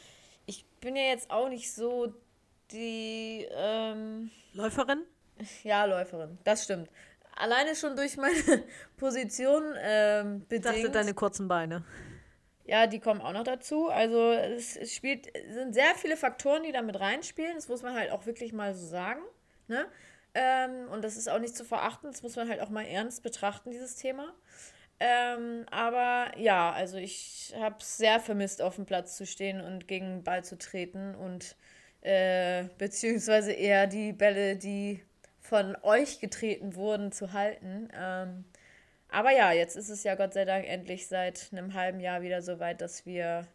ich 0.45 0.65
bin 0.81 0.95
ja 0.95 1.03
jetzt 1.03 1.31
auch 1.31 1.49
nicht 1.49 1.73
so 1.73 2.13
die 2.71 3.47
ähm, 3.51 4.29
Läuferin? 4.53 5.03
Ja, 5.63 5.85
Läuferin, 5.85 6.37
das 6.43 6.63
stimmt. 6.63 6.89
Alleine 7.35 7.75
schon 7.75 7.95
durch 7.95 8.17
meine 8.17 8.33
Position 8.97 9.63
ähm, 9.81 10.45
bedingt. 10.47 10.75
Ich 10.75 10.83
dachte, 10.83 10.91
deine 10.91 11.13
kurzen 11.13 11.47
Beine. 11.47 11.83
Ja, 12.65 12.87
die 12.87 12.99
kommen 12.99 13.21
auch 13.21 13.33
noch 13.33 13.43
dazu. 13.43 13.89
Also 13.89 14.31
es, 14.31 14.75
es 14.75 14.93
spielt, 14.93 15.31
sind 15.49 15.73
sehr 15.73 15.93
viele 15.95 16.17
Faktoren, 16.17 16.63
die 16.63 16.71
da 16.71 16.81
mit 16.81 16.99
reinspielen. 16.99 17.55
Das 17.55 17.67
muss 17.67 17.83
man 17.83 17.93
halt 17.93 18.11
auch 18.11 18.25
wirklich 18.25 18.53
mal 18.53 18.73
so 18.73 18.85
sagen. 18.87 19.21
Ne? 19.67 19.85
Ähm, 20.33 20.89
und 20.91 21.03
das 21.03 21.15
ist 21.15 21.29
auch 21.29 21.39
nicht 21.39 21.55
zu 21.55 21.63
verachten. 21.63 22.11
Das 22.11 22.23
muss 22.23 22.35
man 22.35 22.49
halt 22.49 22.61
auch 22.61 22.69
mal 22.69 22.85
ernst 22.85 23.21
betrachten, 23.21 23.71
dieses 23.71 23.95
Thema. 23.95 24.33
Ähm, 24.99 25.65
aber 25.69 26.31
ja, 26.37 26.71
also 26.71 26.97
ich 26.97 27.53
habe 27.59 27.75
es 27.79 27.97
sehr 27.97 28.19
vermisst, 28.19 28.61
auf 28.61 28.75
dem 28.75 28.85
Platz 28.85 29.17
zu 29.17 29.25
stehen 29.25 29.61
und 29.61 29.87
gegen 29.87 30.07
den 30.07 30.23
Ball 30.23 30.43
zu 30.43 30.57
treten 30.57 31.15
und 31.15 31.55
äh, 32.01 32.65
beziehungsweise 32.77 33.51
eher 33.51 33.87
die 33.87 34.13
Bälle, 34.13 34.55
die 34.55 35.03
von 35.41 35.75
euch 35.83 36.19
getreten 36.19 36.75
wurden, 36.75 37.11
zu 37.11 37.33
halten. 37.33 37.89
Ähm, 37.93 38.45
aber 39.09 39.31
ja, 39.31 39.51
jetzt 39.51 39.75
ist 39.75 39.89
es 39.89 40.03
ja 40.03 40.15
Gott 40.15 40.33
sei 40.33 40.45
Dank 40.45 40.67
endlich 40.67 41.07
seit 41.07 41.49
einem 41.51 41.73
halben 41.73 41.99
Jahr 41.99 42.21
wieder 42.21 42.41
so 42.41 42.59
weit, 42.59 42.81
dass 42.81 43.05
wir 43.05 43.47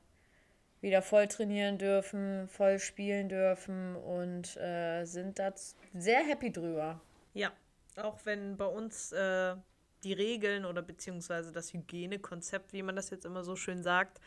wieder 0.80 1.02
voll 1.02 1.28
trainieren 1.28 1.78
dürfen, 1.78 2.48
voll 2.48 2.78
spielen 2.78 3.28
dürfen 3.28 3.96
und 3.96 4.56
äh, 4.56 5.04
sind 5.04 5.38
da 5.38 5.52
sehr 5.94 6.24
happy 6.24 6.50
drüber. 6.50 7.00
Ja, 7.34 7.52
auch 7.96 8.18
wenn 8.24 8.56
bei 8.56 8.66
uns 8.66 9.12
äh, 9.12 9.56
die 10.02 10.12
Regeln 10.12 10.64
oder 10.64 10.82
beziehungsweise 10.82 11.52
das 11.52 11.72
Hygienekonzept, 11.72 12.72
wie 12.72 12.82
man 12.82 12.96
das 12.96 13.10
jetzt 13.10 13.26
immer 13.26 13.44
so 13.44 13.56
schön 13.56 13.82
sagt, 13.82 14.20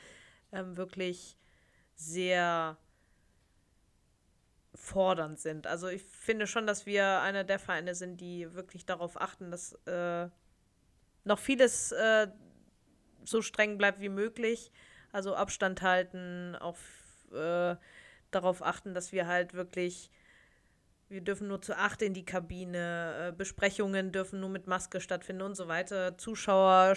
ähm, 0.51 0.77
wirklich 0.77 1.38
sehr 1.96 2.77
fordernd 4.75 5.39
sind. 5.39 5.68
Also 5.68 5.88
ich 5.88 6.03
finde 6.03 6.48
schon, 6.48 6.68
dass 6.68 6.86
wir 6.86 7.22
einer 7.22 7.44
der 7.44 7.60
Vereine 7.60 7.96
sind, 7.96 8.22
die 8.22 8.53
wirklich 8.53 8.86
darauf 8.86 9.20
achten, 9.20 9.51
dass 9.51 9.74
äh, 9.86 10.30
noch 11.24 11.39
vieles 11.39 11.92
äh, 11.92 12.27
so 13.24 13.42
streng 13.42 13.77
bleibt 13.77 14.01
wie 14.01 14.10
möglich. 14.10 14.72
Also 15.12 15.36
Abstand 15.36 15.82
halten, 15.82 16.56
auch 16.56 16.77
äh, 17.32 17.75
darauf 18.32 18.63
achten, 18.63 18.94
dass 18.94 19.12
wir 19.12 19.27
halt 19.27 19.53
wirklich, 19.53 20.10
wir 21.10 21.22
dürfen 21.22 21.48
nur 21.48 21.62
zu 21.62 21.77
acht 21.77 22.01
in 22.01 22.13
die 22.13 22.25
Kabine, 22.25 23.30
äh, 23.30 23.32
Besprechungen 23.32 24.12
dürfen 24.12 24.39
nur 24.39 24.50
mit 24.50 24.68
Maske 24.68 25.01
stattfinden 25.01 25.44
und 25.44 25.56
so 25.56 25.68
weiter. 25.68 26.18
Zuschauer 26.18 26.96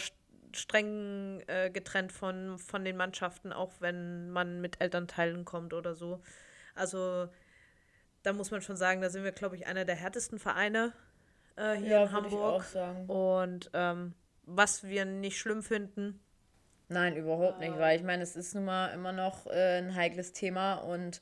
streng 0.53 1.43
äh, 1.47 1.71
getrennt 1.71 2.13
von, 2.13 2.59
von 2.59 2.85
den 2.85 2.97
Mannschaften, 2.97 3.53
auch 3.53 3.73
wenn 3.81 4.31
man 4.31 4.61
mit 4.61 4.81
Elternteilen 4.81 5.45
kommt 5.45 5.75
oder 5.75 5.95
so. 5.95 6.23
Also 6.75 7.29
da 8.23 8.33
muss 8.33 8.51
man 8.51 8.63
schon 8.63 8.77
sagen, 8.77 9.01
da 9.01 9.11
sind 9.11 9.25
wir, 9.25 9.33
glaube 9.33 9.57
ich, 9.57 9.67
einer 9.67 9.85
der 9.85 9.95
härtesten 9.95 10.39
Vereine 10.39 10.93
äh, 11.57 11.75
hier 11.75 11.89
ja, 11.89 12.03
in 12.05 12.13
Hamburg. 12.13 12.33
Ich 12.33 12.39
auch 12.39 12.63
sagen. 12.63 13.07
Und 13.07 13.71
ähm, 13.75 14.15
was 14.45 14.85
wir 14.85 15.05
nicht 15.05 15.39
schlimm 15.39 15.63
finden. 15.63 16.21
Nein, 16.89 17.17
überhaupt 17.17 17.59
nicht, 17.59 17.77
weil 17.79 17.97
ich 17.97 18.05
meine, 18.05 18.23
es 18.23 18.37
ist 18.37 18.55
nun 18.55 18.65
mal 18.65 18.89
immer 18.95 19.13
noch 19.13 19.47
äh, 19.49 19.79
ein 19.79 19.97
heikles 19.97 20.33
Thema 20.33 20.75
und 20.75 21.21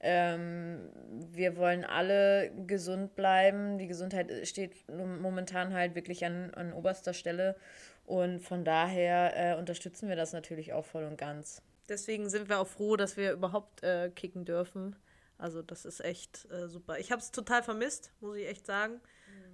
ähm, 0.00 0.90
wir 1.32 1.56
wollen 1.56 1.84
alle 1.84 2.52
gesund 2.66 3.14
bleiben. 3.16 3.78
Die 3.78 3.86
Gesundheit 3.86 4.30
steht 4.46 4.74
momentan 4.88 5.72
halt 5.72 5.94
wirklich 5.94 6.26
an, 6.26 6.52
an 6.52 6.74
oberster 6.74 7.14
Stelle 7.14 7.56
und 8.04 8.40
von 8.40 8.62
daher 8.64 9.54
äh, 9.54 9.58
unterstützen 9.58 10.10
wir 10.10 10.16
das 10.16 10.34
natürlich 10.34 10.74
auch 10.74 10.84
voll 10.84 11.04
und 11.04 11.16
ganz. 11.16 11.62
Deswegen 11.88 12.28
sind 12.28 12.50
wir 12.50 12.58
auch 12.58 12.68
froh, 12.68 12.96
dass 12.96 13.16
wir 13.16 13.32
überhaupt 13.32 13.82
äh, 13.82 14.10
kicken 14.10 14.44
dürfen. 14.44 14.96
Also 15.38 15.62
das 15.62 15.86
ist 15.86 16.04
echt 16.04 16.46
äh, 16.50 16.68
super. 16.68 16.98
Ich 16.98 17.10
habe 17.10 17.20
es 17.20 17.30
total 17.30 17.62
vermisst, 17.62 18.12
muss 18.20 18.36
ich 18.36 18.48
echt 18.48 18.66
sagen. 18.66 19.00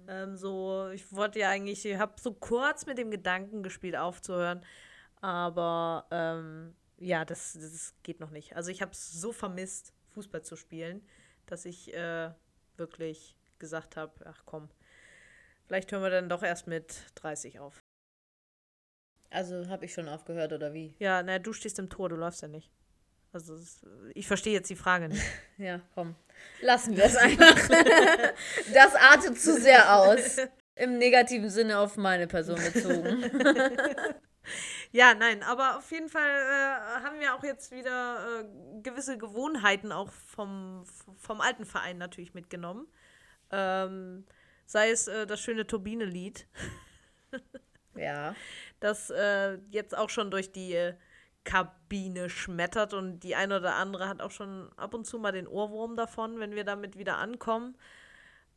Ähm, 0.07 0.35
so, 0.35 0.89
ich 0.89 1.11
wollte 1.13 1.39
ja 1.39 1.49
eigentlich, 1.49 1.85
ich 1.85 1.97
habe 1.97 2.13
so 2.19 2.33
kurz 2.33 2.85
mit 2.85 2.97
dem 2.97 3.11
Gedanken 3.11 3.63
gespielt, 3.63 3.95
aufzuhören. 3.95 4.65
Aber 5.21 6.07
ähm, 6.11 6.75
ja, 6.97 7.25
das, 7.25 7.53
das 7.53 7.95
geht 8.03 8.19
noch 8.19 8.29
nicht. 8.29 8.55
Also 8.55 8.71
ich 8.71 8.81
habe 8.81 8.91
es 8.91 9.11
so 9.11 9.31
vermisst, 9.31 9.93
Fußball 10.11 10.43
zu 10.43 10.55
spielen, 10.55 11.01
dass 11.45 11.65
ich 11.65 11.93
äh, 11.93 12.31
wirklich 12.77 13.37
gesagt 13.59 13.97
habe, 13.97 14.13
ach 14.25 14.43
komm, 14.45 14.69
vielleicht 15.65 15.91
hören 15.91 16.03
wir 16.03 16.09
dann 16.09 16.29
doch 16.29 16.43
erst 16.43 16.67
mit 16.67 16.95
30 17.15 17.59
auf. 17.59 17.81
Also 19.29 19.67
habe 19.67 19.85
ich 19.85 19.93
schon 19.93 20.07
aufgehört 20.07 20.53
oder 20.53 20.73
wie? 20.73 20.93
Ja, 20.99 21.23
naja, 21.23 21.39
du 21.39 21.53
stehst 21.53 21.79
im 21.79 21.89
Tor, 21.89 22.09
du 22.09 22.15
läufst 22.15 22.41
ja 22.41 22.47
nicht. 22.47 22.71
Also 23.33 23.57
ich 24.13 24.27
verstehe 24.27 24.53
jetzt 24.53 24.69
die 24.69 24.75
Frage 24.75 25.09
nicht. 25.09 25.23
ja, 25.57 25.81
komm. 25.95 26.15
Lassen 26.61 26.95
wir 26.95 27.05
es 27.05 27.15
einfach. 27.15 27.55
das 28.73 28.95
artet 28.95 29.39
zu 29.39 29.59
sehr 29.59 29.97
aus. 29.97 30.37
Im 30.75 30.97
negativen 30.97 31.49
Sinne 31.49 31.79
auf 31.79 31.97
meine 31.97 32.27
Person 32.27 32.55
bezogen. 32.55 33.23
ja, 34.91 35.13
nein, 35.13 35.43
aber 35.43 35.77
auf 35.77 35.91
jeden 35.91 36.09
Fall 36.09 36.29
äh, 36.29 37.03
haben 37.03 37.19
wir 37.19 37.35
auch 37.35 37.43
jetzt 37.43 37.71
wieder 37.71 38.41
äh, 38.41 38.81
gewisse 38.81 39.17
Gewohnheiten 39.17 39.91
auch 39.91 40.11
vom, 40.11 40.83
vom 41.17 41.41
alten 41.41 41.65
Verein 41.65 41.97
natürlich 41.97 42.33
mitgenommen. 42.33 42.87
Ähm, 43.51 44.25
sei 44.65 44.89
es 44.91 45.07
äh, 45.07 45.25
das 45.27 45.41
schöne 45.41 45.65
Turbine-Lied. 45.67 46.47
ja. 47.95 48.35
Das 48.79 49.09
äh, 49.11 49.57
jetzt 49.69 49.95
auch 49.95 50.09
schon 50.09 50.31
durch 50.31 50.51
die 50.51 50.73
äh, 50.73 50.95
Kabine 51.43 52.29
schmettert 52.29 52.93
und 52.93 53.19
die 53.21 53.35
eine 53.35 53.57
oder 53.57 53.75
andere 53.75 54.07
hat 54.07 54.21
auch 54.21 54.31
schon 54.31 54.71
ab 54.77 54.93
und 54.93 55.05
zu 55.05 55.19
mal 55.19 55.31
den 55.31 55.47
Ohrwurm 55.47 55.95
davon, 55.95 56.39
wenn 56.39 56.55
wir 56.55 56.63
damit 56.63 56.97
wieder 56.97 57.17
ankommen. 57.17 57.77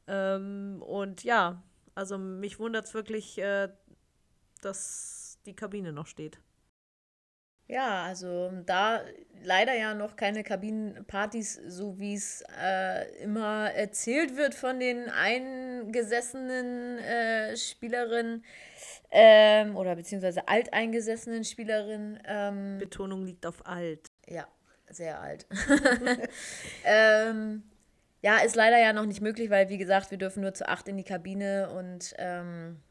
Ähm, 0.07 0.83
und 0.83 1.25
ja, 1.25 1.63
also 1.95 2.19
mich 2.19 2.59
wundert 2.59 2.85
es 2.85 2.95
wirklich, 2.95 3.39
äh, 3.39 3.69
dass 4.63 5.39
die 5.47 5.55
Kabine 5.55 5.93
noch 5.93 6.07
steht. 6.07 6.41
Ja, 7.69 8.05
also 8.05 8.53
da 8.65 9.01
leider 9.43 9.75
ja 9.75 9.93
noch 9.95 10.15
keine 10.15 10.45
Kabinenpartys, 10.45 11.55
so 11.67 11.99
wie 11.99 12.15
es 12.15 12.45
äh, 12.63 13.09
immer 13.25 13.73
erzählt 13.73 14.37
wird 14.37 14.55
von 14.55 14.79
den 14.79 15.09
eingesessenen 15.09 16.99
äh, 16.99 17.57
Spielerinnen 17.57 18.45
ähm, 19.19 19.77
oder 19.77 19.97
beziehungsweise 19.97 20.47
alteingesessenen 20.47 21.43
Spielerinnen. 21.43 22.21
Ähm, 22.27 22.79
Betonung 22.79 23.25
liegt 23.25 23.47
auf 23.47 23.67
alt. 23.67 24.11
Ja, 24.29 24.47
sehr 24.91 25.21
alt. 25.21 25.47
ähm, 26.85 27.63
ja, 28.21 28.37
ist 28.39 28.57
leider 28.57 28.79
ja 28.79 28.93
noch 28.93 29.07
nicht 29.07 29.23
möglich, 29.23 29.49
weil 29.49 29.71
wie 29.71 29.79
gesagt, 29.79 30.11
wir 30.11 30.19
dürfen 30.19 30.43
nur 30.43 30.53
zu 30.53 30.69
acht 30.69 30.87
in 30.87 30.99
die 30.99 31.05
Kabine 31.05 31.71
und 31.71 32.15
ähm, 32.19 32.83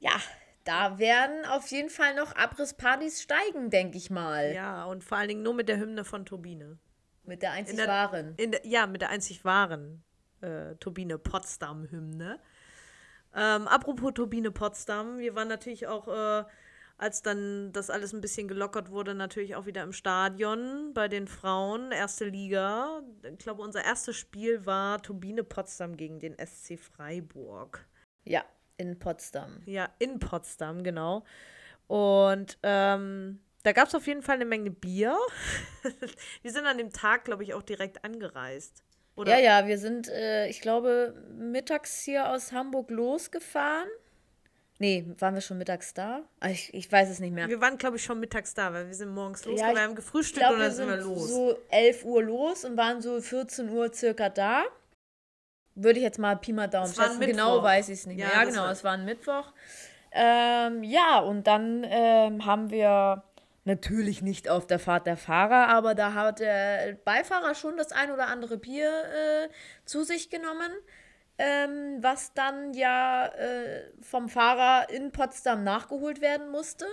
ja, 0.00 0.20
da 0.64 0.98
werden 0.98 1.44
auf 1.44 1.68
jeden 1.68 1.90
Fall 1.90 2.16
noch 2.16 2.34
Abrisspartys 2.34 3.22
steigen, 3.22 3.70
denke 3.70 3.98
ich 3.98 4.10
mal. 4.10 4.52
Ja, 4.52 4.86
und 4.86 5.04
vor 5.04 5.18
allen 5.18 5.28
Dingen 5.28 5.44
nur 5.44 5.54
mit 5.54 5.68
der 5.68 5.78
Hymne 5.78 6.04
von 6.04 6.26
Turbine. 6.26 6.78
Mit 7.22 7.42
der 7.42 7.52
einzig 7.52 7.76
der, 7.76 7.86
wahren. 7.86 8.36
Der, 8.38 8.66
ja, 8.66 8.88
mit 8.88 9.02
der 9.02 9.10
einzig 9.10 9.44
wahren 9.44 10.02
äh, 10.40 10.74
Turbine 10.76 11.18
Potsdam-Hymne. 11.18 12.40
Ähm, 13.36 13.68
apropos 13.68 14.14
Turbine 14.14 14.50
Potsdam, 14.50 15.18
wir 15.18 15.34
waren 15.34 15.48
natürlich 15.48 15.86
auch, 15.86 16.08
äh, 16.08 16.44
als 16.96 17.20
dann 17.20 17.70
das 17.72 17.90
alles 17.90 18.14
ein 18.14 18.22
bisschen 18.22 18.48
gelockert 18.48 18.90
wurde, 18.90 19.14
natürlich 19.14 19.54
auch 19.56 19.66
wieder 19.66 19.82
im 19.82 19.92
Stadion 19.92 20.94
bei 20.94 21.06
den 21.08 21.28
Frauen, 21.28 21.92
erste 21.92 22.24
Liga. 22.24 23.02
Ich 23.22 23.38
glaube, 23.38 23.60
unser 23.60 23.84
erstes 23.84 24.16
Spiel 24.16 24.64
war 24.64 25.02
Turbine 25.02 25.44
Potsdam 25.44 25.98
gegen 25.98 26.18
den 26.18 26.34
SC 26.38 26.78
Freiburg. 26.78 27.86
Ja, 28.24 28.42
in 28.78 28.98
Potsdam. 28.98 29.62
Ja, 29.66 29.90
in 29.98 30.18
Potsdam, 30.18 30.82
genau. 30.82 31.22
Und 31.88 32.58
ähm, 32.62 33.40
da 33.64 33.72
gab 33.72 33.88
es 33.88 33.94
auf 33.94 34.06
jeden 34.06 34.22
Fall 34.22 34.36
eine 34.36 34.46
Menge 34.46 34.70
Bier. 34.70 35.18
wir 36.42 36.52
sind 36.52 36.64
an 36.66 36.78
dem 36.78 36.90
Tag, 36.90 37.26
glaube 37.26 37.42
ich, 37.42 37.52
auch 37.52 37.62
direkt 37.62 38.02
angereist. 38.02 38.82
Oder? 39.16 39.38
Ja, 39.38 39.60
ja, 39.60 39.66
wir 39.66 39.78
sind, 39.78 40.08
äh, 40.08 40.46
ich 40.48 40.60
glaube, 40.60 41.14
mittags 41.36 42.02
hier 42.02 42.30
aus 42.30 42.52
Hamburg 42.52 42.90
losgefahren. 42.90 43.88
Nee, 44.78 45.06
waren 45.18 45.34
wir 45.34 45.40
schon 45.40 45.56
mittags 45.56 45.94
da? 45.94 46.22
Ah, 46.38 46.50
ich, 46.50 46.72
ich 46.74 46.92
weiß 46.92 47.08
es 47.08 47.18
nicht 47.18 47.32
mehr. 47.32 47.48
Wir 47.48 47.62
waren, 47.62 47.78
glaube 47.78 47.96
ich, 47.96 48.04
schon 48.04 48.20
mittags 48.20 48.52
da, 48.52 48.74
weil 48.74 48.86
wir 48.86 48.94
sind 48.94 49.14
morgens 49.14 49.42
losgefahren. 49.46 49.74
Ja, 49.74 49.80
wir 49.80 49.88
haben 49.88 49.94
gefrühstückt 49.94 50.40
glaub, 50.40 50.52
und 50.52 50.60
dann 50.60 50.70
sind 50.72 50.88
wir 50.88 50.98
los. 50.98 51.30
so 51.30 51.58
11 51.70 52.04
Uhr 52.04 52.22
los 52.22 52.64
und 52.66 52.76
waren 52.76 53.00
so 53.00 53.18
14 53.18 53.70
Uhr 53.70 53.90
circa 53.92 54.28
da. 54.28 54.64
Würde 55.74 55.98
ich 55.98 56.04
jetzt 56.04 56.18
mal 56.18 56.36
Pi 56.36 56.52
mal 56.52 56.68
Daumen 56.68 56.92
schätzen. 56.92 57.20
Genau 57.20 57.62
weiß 57.62 57.88
ich 57.88 58.00
es 58.00 58.06
nicht 58.06 58.18
mehr. 58.18 58.28
Ja, 58.28 58.42
ja 58.42 58.44
genau, 58.44 58.68
es 58.68 58.84
war 58.84 58.92
ein 58.92 59.06
Mittwoch. 59.06 59.52
Ähm, 60.12 60.82
ja, 60.82 61.20
und 61.20 61.46
dann 61.46 61.84
ähm, 61.88 62.44
haben 62.44 62.70
wir 62.70 63.22
Natürlich 63.66 64.22
nicht 64.22 64.48
auf 64.48 64.68
der 64.68 64.78
Fahrt 64.78 65.08
der 65.08 65.16
Fahrer, 65.16 65.66
aber 65.68 65.96
da 65.96 66.14
hat 66.14 66.38
der 66.38 66.92
Beifahrer 67.04 67.56
schon 67.56 67.76
das 67.76 67.90
ein 67.90 68.12
oder 68.12 68.28
andere 68.28 68.58
Bier 68.58 68.88
äh, 68.88 69.48
zu 69.84 70.04
sich 70.04 70.30
genommen, 70.30 70.70
ähm, 71.36 71.98
was 72.00 72.32
dann 72.32 72.74
ja 72.74 73.26
äh, 73.26 73.90
vom 74.00 74.28
Fahrer 74.28 74.88
in 74.90 75.10
Potsdam 75.10 75.64
nachgeholt 75.64 76.20
werden 76.20 76.48
musste. 76.52 76.86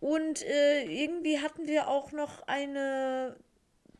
Und 0.00 0.44
äh, 0.44 0.82
irgendwie 0.82 1.38
hatten 1.38 1.68
wir 1.68 1.86
auch 1.86 2.10
noch 2.10 2.48
eine 2.48 3.36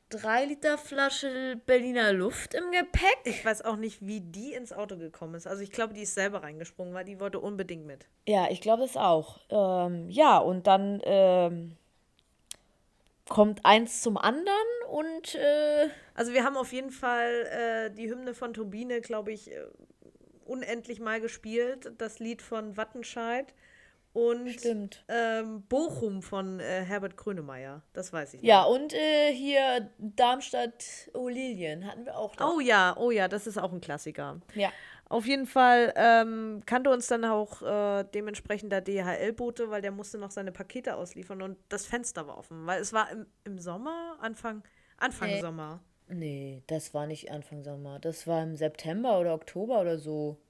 3 0.08 0.46
Liter 0.46 0.78
Flasche 0.78 1.60
Berliner 1.66 2.12
Luft 2.12 2.54
im 2.54 2.72
Gepäck. 2.72 3.20
Ich 3.26 3.44
weiß 3.44 3.64
auch 3.64 3.76
nicht, 3.76 4.04
wie 4.04 4.20
die 4.20 4.54
ins 4.54 4.72
Auto 4.72 4.96
gekommen 4.96 5.36
ist. 5.36 5.46
Also 5.46 5.62
ich 5.62 5.70
glaube, 5.70 5.94
die 5.94 6.02
ist 6.02 6.14
selber 6.14 6.42
reingesprungen, 6.42 6.92
weil 6.94 7.04
die 7.04 7.20
wollte 7.20 7.38
unbedingt 7.38 7.86
mit. 7.86 8.08
Ja, 8.26 8.48
ich 8.50 8.60
glaube 8.60 8.82
es 8.82 8.96
auch. 8.96 9.38
Ähm, 9.50 10.10
ja, 10.10 10.38
und 10.38 10.66
dann 10.66 11.00
ähm, 11.04 11.76
kommt 13.28 13.64
eins 13.64 14.02
zum 14.02 14.16
anderen 14.16 14.56
und. 14.90 15.34
Äh 15.34 15.88
also, 16.14 16.32
wir 16.32 16.44
haben 16.44 16.56
auf 16.56 16.72
jeden 16.72 16.90
Fall 16.90 17.46
äh, 17.50 17.90
die 17.90 18.10
Hymne 18.10 18.34
von 18.34 18.52
Turbine, 18.52 19.00
glaube 19.00 19.32
ich, 19.32 19.50
äh, 19.50 19.64
unendlich 20.44 21.00
mal 21.00 21.20
gespielt. 21.20 21.92
Das 21.98 22.18
Lied 22.18 22.42
von 22.42 22.76
Wattenscheid. 22.76 23.54
Und 24.14 24.58
ähm, 25.08 25.62
Bochum 25.68 26.20
von 26.20 26.60
äh, 26.60 26.84
Herbert 26.84 27.16
Grönemeyer. 27.16 27.80
Das 27.94 28.12
weiß 28.12 28.34
ich. 28.34 28.42
Noch. 28.42 28.48
Ja, 28.48 28.62
und 28.64 28.92
äh, 28.92 29.32
hier 29.32 29.90
Darmstadt 29.96 31.10
Olilien 31.14 31.86
hatten 31.86 32.04
wir 32.04 32.18
auch. 32.18 32.36
Noch. 32.36 32.56
Oh 32.56 32.60
ja, 32.60 32.94
oh 32.98 33.10
ja, 33.10 33.26
das 33.28 33.46
ist 33.46 33.56
auch 33.56 33.72
ein 33.72 33.80
Klassiker. 33.80 34.42
Ja. 34.54 34.70
Auf 35.12 35.26
jeden 35.26 35.44
Fall 35.44 35.92
ähm, 35.94 36.62
kannte 36.64 36.88
uns 36.88 37.06
dann 37.06 37.26
auch 37.26 37.60
äh, 37.60 38.02
dementsprechend 38.14 38.72
der 38.72 38.80
DHL-Bote, 38.80 39.68
weil 39.68 39.82
der 39.82 39.90
musste 39.90 40.16
noch 40.16 40.30
seine 40.30 40.52
Pakete 40.52 40.96
ausliefern 40.96 41.42
und 41.42 41.58
das 41.68 41.84
Fenster 41.84 42.26
war 42.26 42.38
offen, 42.38 42.66
weil 42.66 42.80
es 42.80 42.94
war 42.94 43.10
im, 43.10 43.26
im 43.44 43.58
Sommer, 43.58 44.16
Anfang, 44.22 44.62
Anfang 44.96 45.28
nee. 45.28 45.42
Sommer. 45.42 45.80
Nee, 46.08 46.62
das 46.66 46.94
war 46.94 47.06
nicht 47.06 47.30
Anfang 47.30 47.62
Sommer. 47.62 47.98
Das 47.98 48.26
war 48.26 48.42
im 48.42 48.56
September 48.56 49.20
oder 49.20 49.34
Oktober 49.34 49.82
oder 49.82 49.98
so. 49.98 50.40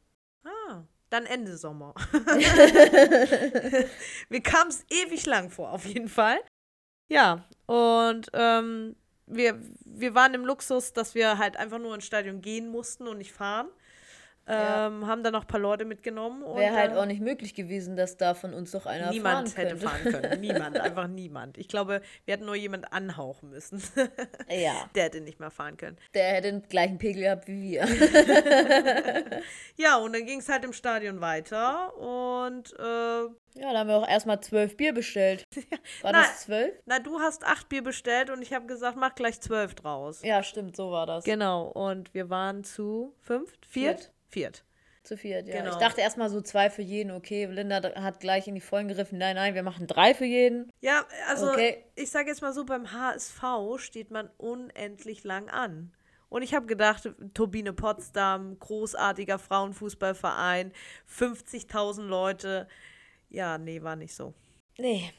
Ah, 0.45 0.85
dann 1.11 1.27
Ende 1.27 1.57
Sommer. 1.57 1.93
Mir 4.29 4.43
kam 4.43 4.69
es 4.69 4.87
ewig 4.91 5.27
lang 5.27 5.51
vor, 5.51 5.73
auf 5.73 5.87
jeden 5.87 6.09
Fall. 6.09 6.39
Ja, 7.09 7.49
und 7.67 8.31
ähm, 8.33 8.95
wir, 9.27 9.61
wir 9.85 10.15
waren 10.15 10.35
im 10.35 10.45
Luxus, 10.45 10.93
dass 10.93 11.17
wir 11.17 11.39
halt 11.39 11.57
einfach 11.57 11.81
nur 11.81 11.97
ins 11.97 12.07
Stadion 12.07 12.41
gehen 12.41 12.69
mussten 12.69 13.09
und 13.09 13.19
nicht 13.19 13.33
fahren. 13.33 13.69
Ja. 14.49 14.89
Ähm, 14.89 15.07
haben 15.07 15.23
dann 15.23 15.33
noch 15.33 15.43
ein 15.43 15.47
paar 15.47 15.61
Leute 15.61 15.85
mitgenommen. 15.85 16.43
Wäre 16.57 16.75
halt 16.75 16.97
auch 16.97 17.07
nicht 17.07 17.21
möglich 17.21 17.55
gewesen, 17.55 17.95
dass 17.95 18.17
da 18.17 18.35
von 18.35 18.53
uns 18.53 18.73
doch 18.73 18.87
einer 18.87 19.11
niemand 19.11 19.51
fahren 19.51 19.67
hätte 19.67 19.77
fahren 19.77 20.03
können. 20.03 20.41
Niemand, 20.41 20.79
einfach 20.79 21.07
niemand. 21.07 21.59
Ich 21.59 21.69
glaube, 21.69 22.03
wir 22.25 22.35
hätten 22.35 22.47
nur 22.47 22.57
jemand 22.57 22.93
anhauchen 22.93 23.51
müssen. 23.51 23.83
ja. 24.49 24.91
Der 24.95 25.05
hätte 25.05 25.21
nicht 25.21 25.39
mehr 25.39 25.51
fahren 25.51 25.77
können. 25.77 25.97
Der 26.15 26.33
hätte 26.33 26.51
den 26.51 26.63
gleichen 26.63 26.99
Pegel 26.99 27.23
gehabt 27.23 27.47
wie 27.47 27.63
wir. 27.63 27.87
ja, 29.77 29.97
und 29.99 30.13
dann 30.13 30.27
ging 30.27 30.41
es 30.41 30.49
halt 30.49 30.65
im 30.65 30.73
Stadion 30.73 31.21
weiter 31.21 31.97
und 31.97 32.73
äh, 32.79 33.29
ja, 33.55 33.73
da 33.73 33.81
haben 33.81 33.89
wir 33.89 33.97
auch 33.97 34.09
erstmal 34.09 34.41
zwölf 34.41 34.77
Bier 34.77 34.95
bestellt. 34.95 35.45
War 36.01 36.13
na, 36.13 36.23
das 36.23 36.43
zwölf? 36.43 36.73
Na, 36.87 36.99
du 36.99 37.21
hast 37.21 37.45
acht 37.45 37.69
Bier 37.69 37.83
bestellt 37.83 38.31
und 38.31 38.41
ich 38.41 38.55
habe 38.55 38.67
gesagt, 38.67 38.97
mach 38.97 39.15
gleich 39.15 39.41
zwölf 39.41 39.75
draus. 39.75 40.23
Ja, 40.23 40.43
stimmt, 40.43 40.75
so 40.75 40.91
war 40.91 41.07
das. 41.07 41.25
Genau, 41.25 41.67
und 41.67 42.15
wir 42.15 42.31
waren 42.31 42.65
zu 42.65 43.15
fünf, 43.21 43.53
viert? 43.69 44.01
Viert. 44.01 44.12
Viert. 44.33 44.65
Zu 45.03 45.17
viert, 45.17 45.49
ja. 45.49 45.59
Genau. 45.59 45.73
Ich 45.73 45.79
dachte 45.79 46.01
erstmal 46.01 46.31
so 46.31 46.41
zwei 46.41 46.71
für 46.71 46.83
jeden, 46.83 47.11
okay. 47.11 47.47
Linda 47.47 47.83
hat 48.01 48.21
gleich 48.21 48.47
in 48.47 48.55
die 48.55 48.61
Vollen 48.61 48.87
gegriffen. 48.87 49.19
Nein, 49.19 49.35
nein, 49.35 49.55
wir 49.55 49.65
machen 49.65 49.87
drei 49.87 50.15
für 50.15 50.25
jeden. 50.25 50.71
Ja, 50.81 51.05
also 51.29 51.51
okay. 51.51 51.85
ich 51.97 52.11
sage 52.11 52.29
jetzt 52.29 52.41
mal 52.41 52.53
so, 52.53 52.65
beim 52.65 52.93
HSV 52.93 53.43
steht 53.79 54.11
man 54.11 54.31
unendlich 54.39 55.25
lang 55.25 55.49
an. 55.49 55.93
Und 56.29 56.43
ich 56.43 56.55
habe 56.55 56.67
gedacht, 56.67 57.11
Turbine 57.35 57.73
Potsdam, 57.73 58.59
großartiger 58.59 59.39
Frauenfußballverein, 59.39 60.73
50.000 61.09 62.03
Leute 62.03 62.69
ja, 63.33 63.59
nee, 63.59 63.83
war 63.83 63.97
nicht 63.97 64.15
so. 64.15 64.35
Nee. 64.79 65.11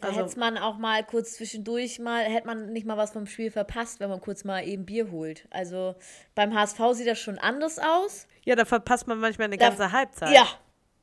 Da 0.00 0.08
also, 0.08 0.20
hätte 0.20 0.38
man 0.38 0.58
auch 0.58 0.78
mal 0.78 1.04
kurz 1.04 1.34
zwischendurch 1.34 1.98
mal, 2.00 2.24
hätte 2.24 2.46
man 2.46 2.72
nicht 2.72 2.86
mal 2.86 2.96
was 2.96 3.12
vom 3.12 3.26
Spiel 3.26 3.50
verpasst, 3.50 4.00
wenn 4.00 4.08
man 4.08 4.20
kurz 4.20 4.42
mal 4.42 4.66
eben 4.66 4.84
Bier 4.84 5.10
holt. 5.12 5.46
Also 5.50 5.94
beim 6.34 6.54
HSV 6.54 6.80
sieht 6.92 7.06
das 7.06 7.20
schon 7.20 7.38
anders 7.38 7.78
aus. 7.78 8.26
Ja, 8.44 8.56
da 8.56 8.64
verpasst 8.64 9.06
man 9.06 9.18
manchmal 9.18 9.46
eine 9.46 9.56
da, 9.56 9.68
ganze 9.68 9.92
Halbzeit. 9.92 10.34
Ja. 10.34 10.46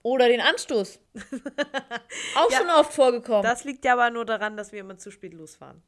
Oder 0.01 0.29
den 0.29 0.41
Anstoß. 0.41 0.99
auch 2.35 2.51
ja, 2.51 2.57
schon 2.57 2.69
oft 2.69 2.93
vorgekommen. 2.93 3.43
Das 3.43 3.63
liegt 3.63 3.83
ja 3.85 3.93
aber 3.93 4.09
nur 4.09 4.25
daran, 4.25 4.55
dass 4.55 4.71
wir 4.71 4.79
immer 4.79 4.97
zu 4.97 5.11
spät 5.11 5.33
losfahren. 5.33 5.81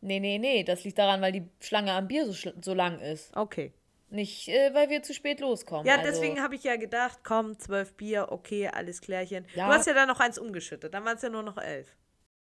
Nee, 0.00 0.20
nee, 0.20 0.38
nee. 0.38 0.64
Das 0.64 0.84
liegt 0.84 0.98
daran, 0.98 1.20
weil 1.20 1.32
die 1.32 1.48
Schlange 1.60 1.92
am 1.92 2.08
Bier 2.08 2.26
so, 2.26 2.50
so 2.60 2.74
lang 2.74 3.00
ist. 3.00 3.34
Okay. 3.36 3.72
Nicht, 4.10 4.48
äh, 4.48 4.72
weil 4.74 4.90
wir 4.90 5.02
zu 5.02 5.14
spät 5.14 5.40
loskommen. 5.40 5.86
Ja, 5.86 5.96
also. 5.96 6.10
deswegen 6.10 6.42
habe 6.42 6.54
ich 6.54 6.64
ja 6.64 6.76
gedacht, 6.76 7.20
komm, 7.24 7.58
zwölf 7.58 7.94
Bier, 7.94 8.30
okay, 8.30 8.68
alles 8.68 9.00
klärchen. 9.00 9.46
Ja. 9.54 9.66
Du 9.66 9.72
hast 9.72 9.86
ja 9.86 9.94
dann 9.94 10.08
noch 10.08 10.20
eins 10.20 10.38
umgeschüttet, 10.38 10.94
dann 10.94 11.04
waren 11.04 11.16
es 11.16 11.22
ja 11.22 11.30
nur 11.30 11.42
noch 11.42 11.58
elf. 11.58 11.96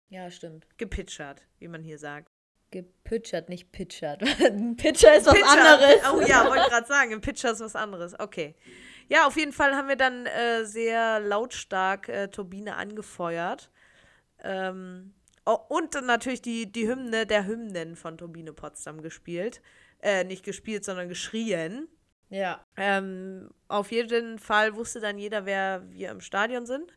Ja, 0.09 0.29
stimmt. 0.29 0.67
Gepitchert, 0.77 1.43
wie 1.59 1.67
man 1.67 1.83
hier 1.83 1.97
sagt. 1.97 2.30
Gepitchert, 2.71 3.49
nicht 3.49 3.71
pitchert. 3.71 4.23
Ein 4.41 4.75
Pitcher 4.75 5.15
ist 5.15 5.27
was 5.27 5.33
Pitcher. 5.33 5.49
anderes. 5.49 6.01
Oh 6.13 6.21
ja, 6.21 6.47
wollte 6.47 6.69
gerade 6.69 6.87
sagen, 6.87 7.13
ein 7.13 7.21
Pitcher 7.21 7.51
ist 7.51 7.59
was 7.59 7.75
anderes. 7.75 8.19
Okay. 8.19 8.55
Ja, 9.09 9.27
auf 9.27 9.37
jeden 9.37 9.51
Fall 9.51 9.75
haben 9.75 9.89
wir 9.89 9.97
dann 9.97 10.25
äh, 10.25 10.63
sehr 10.65 11.19
lautstark 11.19 12.07
äh, 12.07 12.27
Turbine 12.29 12.75
angefeuert. 12.77 13.69
Ähm, 14.43 15.13
oh, 15.45 15.57
und 15.69 15.93
natürlich 16.05 16.41
die, 16.41 16.71
die 16.71 16.87
Hymne 16.87 17.25
der 17.25 17.45
Hymnen 17.45 17.95
von 17.95 18.17
Turbine 18.17 18.53
Potsdam 18.53 19.01
gespielt 19.01 19.61
äh, 20.01 20.23
nicht 20.23 20.43
gespielt, 20.43 20.83
sondern 20.85 21.09
geschrien. 21.09 21.87
Ja. 22.29 22.65
Ähm, 22.77 23.49
auf 23.67 23.91
jeden 23.91 24.39
Fall 24.39 24.75
wusste 24.75 24.99
dann 24.99 25.17
jeder, 25.17 25.45
wer 25.45 25.83
wir 25.89 26.09
im 26.09 26.21
Stadion 26.21 26.65
sind. 26.65 26.91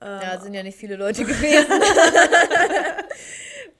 Ähm, 0.00 0.20
ja, 0.22 0.40
sind 0.40 0.54
ja 0.54 0.62
nicht 0.62 0.78
viele 0.78 0.96
Leute 0.96 1.24
gewesen. 1.24 1.70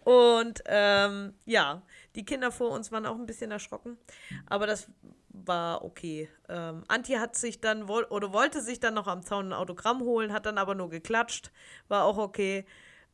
Und 0.05 0.63
ähm, 0.67 1.35
ja, 1.45 1.83
die 2.15 2.25
Kinder 2.25 2.51
vor 2.51 2.71
uns 2.71 2.91
waren 2.91 3.07
auch 3.07 3.17
ein 3.17 3.27
bisschen 3.27 3.51
erschrocken, 3.51 3.99
aber 4.47 4.67
das 4.67 4.89
war 5.29 5.85
okay. 5.85 6.29
Ähm, 6.49 6.85
Antje 6.89 7.21
hat 7.21 7.37
sich 7.37 7.61
dann 7.61 7.87
wohl 7.87 8.05
oder 8.05 8.33
wollte 8.33 8.63
sich 8.63 8.81
dann 8.81 8.95
noch 8.95 9.07
am 9.07 9.23
Zaun 9.23 9.49
ein 9.49 9.53
Autogramm 9.53 10.01
holen, 10.01 10.33
hat 10.33 10.47
dann 10.47 10.59
aber 10.59 10.75
nur 10.75 10.89
geklatscht, 10.89 11.51
war 11.89 12.05
auch 12.05 12.19
okay. 12.19 12.65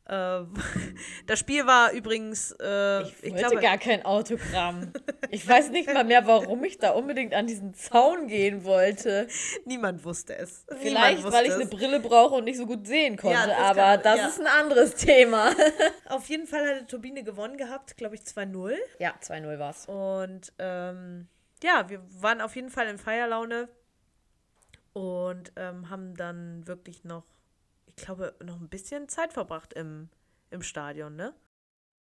Äh, 0.07 0.43
das 1.27 1.39
Spiel 1.39 1.67
war 1.67 1.91
übrigens. 1.91 2.51
Äh, 2.51 3.01
ich 3.01 3.13
wollte 3.13 3.27
ich 3.27 3.35
glaube, 3.35 3.59
gar 3.59 3.77
kein 3.77 4.05
Autogramm. 4.05 4.93
Ich 5.29 5.47
weiß 5.47 5.71
nicht 5.71 5.93
mal 5.93 6.03
mehr, 6.03 6.25
warum 6.25 6.63
ich 6.63 6.77
da 6.77 6.91
unbedingt 6.91 7.33
an 7.33 7.47
diesen 7.47 7.73
Zaun 7.73 8.27
gehen 8.27 8.63
wollte. 8.63 9.27
Niemand 9.65 10.05
wusste 10.05 10.37
es. 10.37 10.65
Vielleicht, 10.79 11.23
wusste 11.23 11.37
weil 11.37 11.45
ich 11.45 11.51
es. 11.51 11.55
eine 11.55 11.65
Brille 11.65 11.99
brauche 11.99 12.35
und 12.35 12.45
nicht 12.45 12.57
so 12.57 12.65
gut 12.65 12.87
sehen 12.87 13.17
konnte. 13.17 13.37
Ja, 13.37 13.47
das 13.47 13.57
aber 13.57 13.75
kann, 13.75 14.01
das 14.03 14.17
ja. 14.17 14.27
ist 14.27 14.39
ein 14.39 14.47
anderes 14.47 14.95
Thema. 14.95 15.51
Auf 16.09 16.29
jeden 16.29 16.47
Fall 16.47 16.65
hatte 16.67 16.87
Turbine 16.87 17.23
gewonnen 17.23 17.57
gehabt, 17.57 17.97
glaube 17.97 18.15
ich 18.15 18.21
2-0. 18.21 18.75
Ja, 18.99 19.13
2-0 19.21 19.59
war 19.59 19.71
es. 19.71 19.85
Und 19.87 20.53
ähm, 20.59 21.27
ja, 21.63 21.89
wir 21.89 22.01
waren 22.21 22.41
auf 22.41 22.55
jeden 22.55 22.69
Fall 22.69 22.87
in 22.87 22.97
Feierlaune 22.97 23.67
und 24.93 25.51
ähm, 25.57 25.89
haben 25.89 26.15
dann 26.15 26.65
wirklich 26.65 27.03
noch 27.03 27.23
glaube, 27.97 28.35
noch 28.43 28.59
ein 28.59 28.69
bisschen 28.69 29.09
Zeit 29.09 29.33
verbracht 29.33 29.73
im, 29.73 30.09
im 30.49 30.61
Stadion, 30.61 31.15
ne? 31.15 31.33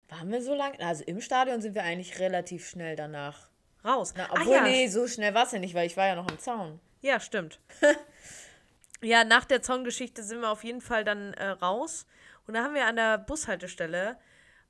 Waren 0.10 0.32
wir 0.32 0.42
so 0.42 0.54
lange? 0.54 0.80
Also 0.80 1.04
im 1.06 1.22
Stadion 1.22 1.62
sind 1.62 1.76
wir 1.76 1.84
eigentlich 1.84 2.20
relativ 2.20 2.68
schnell 2.68 2.96
danach 2.96 3.50
raus. 3.86 4.14
Na, 4.18 4.28
obwohl, 4.32 4.56
ja. 4.56 4.64
nee, 4.64 4.88
so 4.88 5.08
schnell 5.08 5.34
war 5.34 5.46
es 5.46 5.52
ja 5.52 5.60
nicht, 5.60 5.74
weil 5.74 5.88
ich 5.88 5.96
war 5.96 6.08
ja 6.08 6.16
noch 6.16 6.28
am 6.28 6.40
Zaun. 6.40 6.80
Ja, 7.02 7.20
stimmt. 7.20 7.60
ja, 9.02 9.24
nach 9.24 9.46
der 9.46 9.62
Zaungeschichte 9.62 10.24
sind 10.24 10.42
wir 10.42 10.52
auf 10.52 10.64
jeden 10.64 10.82
Fall 10.82 11.04
dann 11.04 11.34
äh, 11.36 11.48
raus. 11.48 12.06
Und 12.46 12.56
da 12.56 12.64
haben 12.64 12.76
wir 12.76 12.86
an 12.86 12.98
der 12.98 13.18
Bushaltestelle 13.18 14.18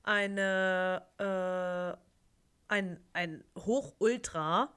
eine, 0.04 1.02
äh, 1.18 2.74
ein, 2.74 3.00
ein 3.14 3.44
Hochultra 3.58 4.72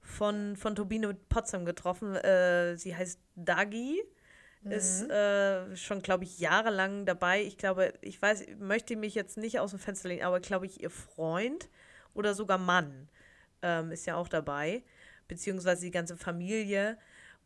von, 0.00 0.56
von 0.56 0.74
Turbine 0.74 1.14
Potsdam 1.14 1.64
getroffen. 1.64 2.16
Äh, 2.16 2.76
sie 2.76 2.96
heißt 2.96 3.20
Dagi 3.36 4.02
mhm. 4.62 4.72
ist 4.72 5.08
äh, 5.10 5.76
schon, 5.76 6.02
glaube 6.02 6.24
ich, 6.24 6.38
jahrelang 6.38 7.06
dabei. 7.06 7.42
Ich 7.42 7.58
glaube, 7.58 7.94
ich 8.00 8.20
weiß, 8.20 8.46
möchte 8.58 8.96
mich 8.96 9.14
jetzt 9.14 9.36
nicht 9.36 9.60
aus 9.60 9.70
dem 9.70 9.78
Fenster 9.78 10.08
legen, 10.08 10.24
aber 10.24 10.40
glaube 10.40 10.66
ich, 10.66 10.82
ihr 10.82 10.90
Freund 10.90 11.68
oder 12.14 12.34
sogar 12.34 12.58
Mann 12.58 13.08
ähm, 13.62 13.90
ist 13.92 14.06
ja 14.06 14.16
auch 14.16 14.28
dabei, 14.28 14.82
beziehungsweise 15.28 15.82
die 15.82 15.90
ganze 15.90 16.16
Familie. 16.16 16.98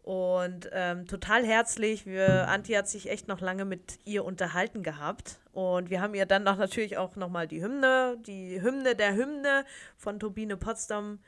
Und 0.03 0.69
ähm, 0.73 1.07
total 1.07 1.47
herzlich. 1.47 2.05
Wir, 2.05 2.49
Anti 2.49 2.75
hat 2.75 2.89
sich 2.89 3.09
echt 3.09 3.27
noch 3.27 3.41
lange 3.41 3.65
mit 3.65 3.99
ihr 4.05 4.25
unterhalten 4.25 4.83
gehabt. 4.83 5.41
Und 5.53 5.89
wir 5.89 6.03
haben 6.03 6.15
ihr 6.15 6.27
dann 6.27 6.47
auch 6.47 6.59
natürlich 6.59 6.99
auch 6.99 7.17
nochmal 7.17 7.49
die 7.49 7.63
Hymne, 7.63 8.19
die 8.21 8.61
Hymne 8.61 8.95
der 8.97 9.15
Hymne 9.15 9.65
von 9.97 10.21
Turbine 10.21 10.59
Potsdam 10.59 11.21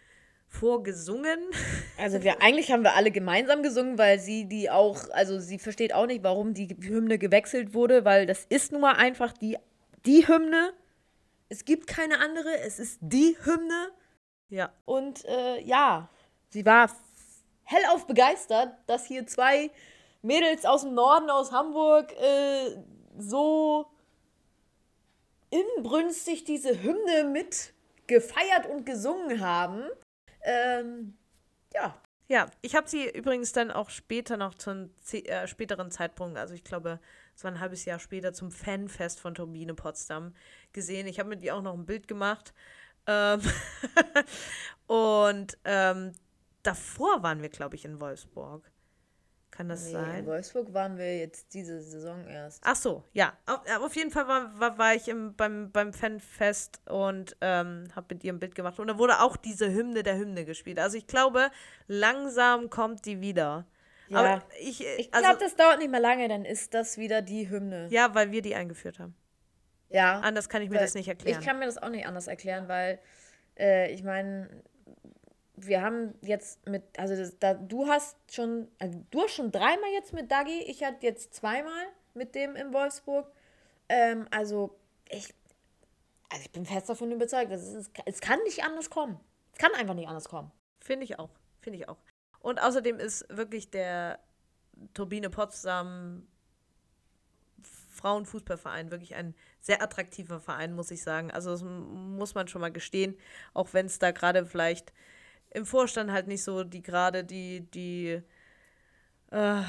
vorgesungen. 0.49 1.39
Also 1.99 2.23
wir 2.23 2.43
eigentlich 2.43 2.71
haben 2.71 2.83
wir 2.83 2.95
alle 2.95 3.11
gemeinsam 3.11 3.63
gesungen, 3.63 3.97
weil 3.97 4.21
sie 4.21 4.45
die 4.45 4.69
auch, 4.69 5.09
also 5.13 5.41
sie 5.41 5.59
versteht 5.59 5.95
auch 5.95 6.05
nicht, 6.05 6.23
warum 6.23 6.53
die 6.53 6.69
Hymne 6.69 7.17
gewechselt 7.17 7.73
wurde, 7.73 8.05
weil 8.05 8.27
das 8.27 8.45
ist 8.51 8.71
nun 8.71 8.83
mal 8.83 8.97
einfach 8.97 9.33
die, 9.33 9.57
die 10.05 10.29
Hymne. 10.29 10.75
Es 11.49 11.65
gibt 11.65 11.87
keine 11.87 12.19
andere, 12.19 12.61
es 12.67 12.79
ist 12.79 12.99
die 13.01 13.35
Hymne. 13.43 13.89
Ja. 14.51 14.75
Und 14.85 15.25
äh, 15.25 15.63
ja, 15.63 16.11
sie 16.51 16.67
war 16.67 16.91
hellauf 17.65 18.07
begeistert, 18.07 18.75
dass 18.87 19.07
hier 19.07 19.27
zwei 19.27 19.71
Mädels 20.21 20.67
aus 20.67 20.83
dem 20.83 20.93
Norden, 20.93 21.31
aus 21.31 21.51
Hamburg, 21.51 22.13
äh, 22.13 22.77
so 23.19 23.87
inbrünstig 25.51 26.45
diese 26.45 26.83
Hymne 26.83 27.25
mit 27.33 27.73
gefeiert 28.07 28.67
und 28.71 28.85
gesungen 28.85 29.41
haben. 29.41 29.83
Ähm, 30.47 31.19
ja. 31.75 32.01
Ja, 32.29 32.51
ich 32.61 32.75
habe 32.75 32.89
sie 32.89 33.09
übrigens 33.09 33.53
dann 33.53 33.71
auch 33.71 33.89
später 33.89 34.37
noch 34.37 34.55
zum 34.55 34.91
äh, 35.13 35.47
späteren 35.47 35.93
Zeitpunkt, 35.93 36.37
also 36.39 36.55
ich 36.55 36.65
glaube, 36.65 36.99
es 37.37 37.45
war 37.45 37.53
ein 37.53 37.61
halbes 37.61 37.85
Jahr 37.85 38.01
später, 38.01 38.33
zum 38.33 38.51
Fanfest 38.51 39.21
von 39.21 39.35
Turbine 39.35 39.75
Potsdam 39.75 40.35
gesehen. 40.73 41.07
Ich 41.07 41.21
habe 41.21 41.29
mit 41.29 41.43
ihr 41.43 41.55
auch 41.55 41.63
noch 41.63 41.75
ein 41.75 41.87
Bild 41.87 42.09
gemacht. 42.09 42.53
Ähm 43.07 43.41
und 44.89 45.57
ähm, 45.65 46.13
davor 46.65 47.23
waren 47.23 47.43
wir, 47.43 47.49
glaube 47.49 47.77
ich, 47.77 47.85
in 47.85 48.01
Wolfsburg. 48.01 48.69
Kann 49.57 49.71
das 49.71 49.87
nee, 49.87 49.93
sein? 49.93 50.19
In 50.19 50.27
Wolfsburg 50.27 50.75
waren 50.75 50.99
wir 50.99 51.19
jetzt 51.19 51.55
diese 51.55 51.81
Saison 51.81 52.27
erst. 52.27 52.63
Ach 52.63 52.77
so, 52.77 53.03
ja. 53.15 53.33
Auf, 53.47 53.61
auf 53.81 53.97
jeden 53.97 54.11
Fall 54.11 54.29
war, 54.29 54.61
war, 54.61 54.77
war 54.77 54.95
ich 54.95 55.09
im, 55.09 55.35
beim, 55.35 55.71
beim 55.73 55.95
Fanfest 55.95 56.81
und 56.87 57.37
ähm, 57.41 57.89
habe 57.97 58.15
mit 58.15 58.25
ihr 58.25 58.35
ein 58.35 58.39
Bild 58.39 58.55
gemacht. 58.55 58.79
Und 58.79 58.89
da 58.89 58.99
wurde 58.99 59.21
auch 59.21 59.37
diese 59.37 59.73
Hymne 59.73 60.03
der 60.03 60.19
Hymne 60.19 60.45
gespielt. 60.45 60.79
Also 60.79 60.99
ich 60.99 61.07
glaube, 61.07 61.51
langsam 61.87 62.69
kommt 62.69 63.07
die 63.07 63.23
wieder. 63.23 63.67
Ja. 64.09 64.19
Aber 64.19 64.43
ich, 64.61 64.85
äh, 64.85 64.97
ich 64.97 65.11
glaube, 65.11 65.27
also, 65.27 65.41
das 65.41 65.57
dauert 65.57 65.79
nicht 65.79 65.91
mehr 65.91 66.01
lange, 66.01 66.29
dann 66.29 66.45
ist 66.45 66.75
das 66.75 66.99
wieder 66.99 67.23
die 67.23 67.49
Hymne. 67.49 67.89
Ja, 67.91 68.15
weil 68.15 68.33
wir 68.33 68.43
die 68.43 68.55
eingeführt 68.55 68.99
haben. 68.99 69.15
Ja. 69.89 70.21
Anders 70.21 70.51
kann 70.51 70.61
ich 70.61 70.69
mir 70.69 70.79
das 70.79 70.95
nicht 70.95 71.09
erklären. 71.09 71.41
Ich 71.41 71.47
kann 71.47 71.59
mir 71.59 71.65
das 71.65 71.79
auch 71.79 71.89
nicht 71.89 72.05
anders 72.05 72.27
erklären, 72.27 72.69
weil 72.69 72.99
äh, 73.59 73.91
ich 73.93 74.03
meine, 74.03 74.51
wir 75.57 75.83
haben 75.83 76.15
jetzt 76.21 76.69
mit, 76.69 76.83
also 76.99 77.17
das, 77.17 77.39
da, 77.39 77.55
du 77.55 77.87
hast 77.89 78.17
schon, 78.33 78.69
also 78.79 79.03
du 79.11 79.23
hast 79.23 79.33
schon 79.33 79.51
dreimal 79.51 79.91
jetzt 79.93 80.13
mit 80.13 80.31
Dagi, 80.31 80.63
ich 80.67 80.85
hatte 80.85 81.07
jetzt 81.07 81.35
zweimal 81.35 81.87
mit 82.15 82.35
dem 82.35 82.57
in 82.57 82.73
Wolfsburg. 82.73 83.31
Ähm, 83.89 84.27
also 84.31 84.79
ich, 85.09 85.35
also 86.29 86.45
ich 86.45 86.53
bin 86.53 86.67
fest 86.67 86.89
davon 86.89 87.11
überzeugt, 87.11 87.51
es, 87.51 87.91
es 88.05 88.21
kann 88.21 88.39
nicht 88.45 88.65
anders 88.65 88.91
kommen. 88.91 89.19
Es 89.53 89.59
kann 89.59 89.73
einfach 89.75 89.95
nicht 89.95 90.09
anders 90.09 90.29
kommen. 90.29 90.53
Finde 90.81 91.05
ich 91.05 91.19
auch, 91.19 91.31
finde 91.61 91.79
ich 91.79 91.89
auch. 91.89 91.99
Und 92.41 92.63
außerdem 92.63 92.99
ist 92.99 93.27
wirklich 93.35 93.71
der 93.71 94.19
Turbine 94.93 95.31
Potsdam 95.31 96.27
Frauenfußballverein 97.97 98.91
wirklich 98.91 99.15
ein 99.15 99.35
sehr 99.61 99.83
attraktiver 99.83 100.39
Verein, 100.39 100.75
muss 100.75 100.91
ich 100.91 101.03
sagen. 101.03 101.31
Also 101.31 101.51
das 101.51 101.63
muss 101.65 102.35
man 102.35 102.47
schon 102.47 102.61
mal 102.61 102.71
gestehen, 102.71 103.17
auch 103.55 103.73
wenn 103.73 103.87
es 103.87 103.99
da 103.99 104.11
gerade 104.11 104.45
vielleicht 104.45 104.93
im 105.57 105.65
Vorstand 105.65 106.13
halt 106.13 106.29
nicht 106.29 106.45
so 106.45 106.65
die 106.65 106.83
gerade 106.83 107.25
die, 107.25 107.63
die 107.71 108.21
äh, 109.31 109.63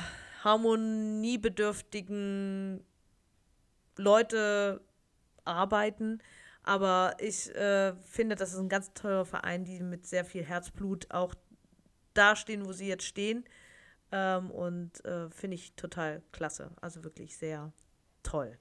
harmoniebedürftigen 0.43 2.83
Leute 3.95 4.81
arbeiten. 5.45 6.19
Aber 6.63 7.15
ich 7.19 7.55
äh, 7.55 7.95
finde, 8.03 8.35
das 8.35 8.51
ist 8.51 8.59
ein 8.59 8.67
ganz 8.67 8.91
toller 8.93 9.23
Verein, 9.23 9.63
die 9.63 9.79
mit 9.79 10.05
sehr 10.05 10.25
viel 10.25 10.43
Herzblut 10.43 11.09
auch 11.09 11.33
dastehen, 12.13 12.65
wo 12.65 12.73
sie 12.73 12.89
jetzt 12.89 13.05
stehen. 13.05 13.45
Ähm, 14.11 14.51
und 14.51 15.05
äh, 15.05 15.29
finde 15.29 15.55
ich 15.55 15.71
total 15.75 16.21
klasse. 16.33 16.71
Also 16.81 17.05
wirklich 17.05 17.37
sehr 17.37 17.71
toll. 18.23 18.59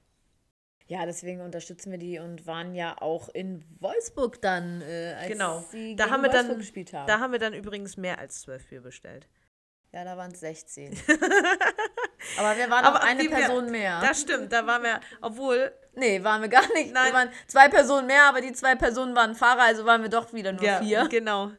Ja, 0.89 1.05
deswegen 1.05 1.41
unterstützen 1.41 1.91
wir 1.91 1.99
die 1.99 2.21
und 2.21 2.47
waren 2.47 2.75
ja 2.75 2.97
auch 3.01 3.29
in 3.29 3.65
Wolfsburg 3.81 4.41
dann, 4.41 4.83
äh, 4.83 5.17
als 5.19 5.29
genau. 5.29 5.65
sie 5.73 5.97
da 5.97 6.11
haben 6.11 6.23
wir 6.23 6.29
Wolfsburg 6.29 6.49
dann, 6.49 6.59
gespielt 6.59 6.93
haben. 6.93 7.07
Da 7.09 7.19
haben 7.19 7.33
wir 7.33 7.41
dann 7.41 7.55
übrigens 7.55 7.97
mehr 7.97 8.21
als 8.21 8.43
zwölf 8.43 8.69
Bier 8.69 8.81
bestellt. 8.81 9.29
Ja, 9.93 10.05
da 10.05 10.17
waren 10.17 10.31
es 10.31 10.41
16. 10.41 10.97
Aber 12.39 12.57
wir 12.57 12.71
waren 12.71 12.85
Aber 12.85 12.99
auch 12.99 13.05
eine 13.05 13.23
wir- 13.23 13.31
Person 13.31 13.71
mehr. 13.71 14.01
Das 14.01 14.21
stimmt, 14.21 14.53
da 14.53 14.65
waren 14.67 14.83
wir, 14.83 15.01
obwohl, 15.23 15.73
nee, 15.95 16.23
waren 16.23 16.43
wir 16.43 16.49
gar 16.49 16.71
nicht. 16.75 16.93
Nein. 16.93 17.07
Wir 17.07 17.15
waren 17.15 17.31
zwei 17.49 17.69
Personen 17.69 18.07
mehr, 18.07 18.25
aber 18.25 18.41
die 18.41 18.53
zwei 18.53 18.77
Personen 18.77 19.17
waren 19.17 19.35
Fahrer, 19.35 19.63
also 19.63 19.87
waren 19.87 20.03
wir 20.03 20.11
doch 20.11 20.33
wieder 20.33 20.53
nur 20.53 20.63
ja, 20.63 20.81
vier. 20.81 21.09
genau. 21.09 21.51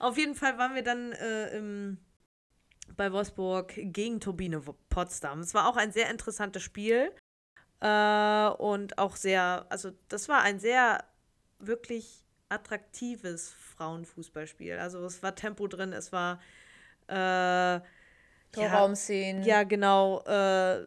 Auf 0.00 0.16
jeden 0.18 0.34
Fall 0.34 0.58
waren 0.58 0.74
wir 0.74 0.82
dann 0.82 1.12
äh, 1.12 1.56
im, 1.56 1.98
bei 2.96 3.12
Wolfsburg 3.12 3.72
gegen 3.76 4.18
Turbine 4.20 4.60
Potsdam. 4.88 5.40
Es 5.40 5.54
war 5.54 5.68
auch 5.68 5.76
ein 5.76 5.92
sehr 5.92 6.10
interessantes 6.10 6.62
Spiel 6.62 7.12
äh, 7.80 8.48
und 8.48 8.98
auch 8.98 9.16
sehr, 9.16 9.66
also 9.68 9.92
das 10.08 10.28
war 10.28 10.42
ein 10.42 10.58
sehr 10.58 11.04
wirklich 11.58 12.24
attraktives 12.48 13.54
Frauenfußballspiel. 13.76 14.78
Also 14.78 15.04
es 15.04 15.22
war 15.22 15.34
Tempo 15.34 15.66
drin, 15.66 15.92
es 15.92 16.12
war 16.12 16.40
äh, 17.08 17.14
ja, 17.14 17.82
Torraumszenen. 18.52 19.42
Ja, 19.44 19.64
genau. 19.64 20.22
Äh, 20.24 20.86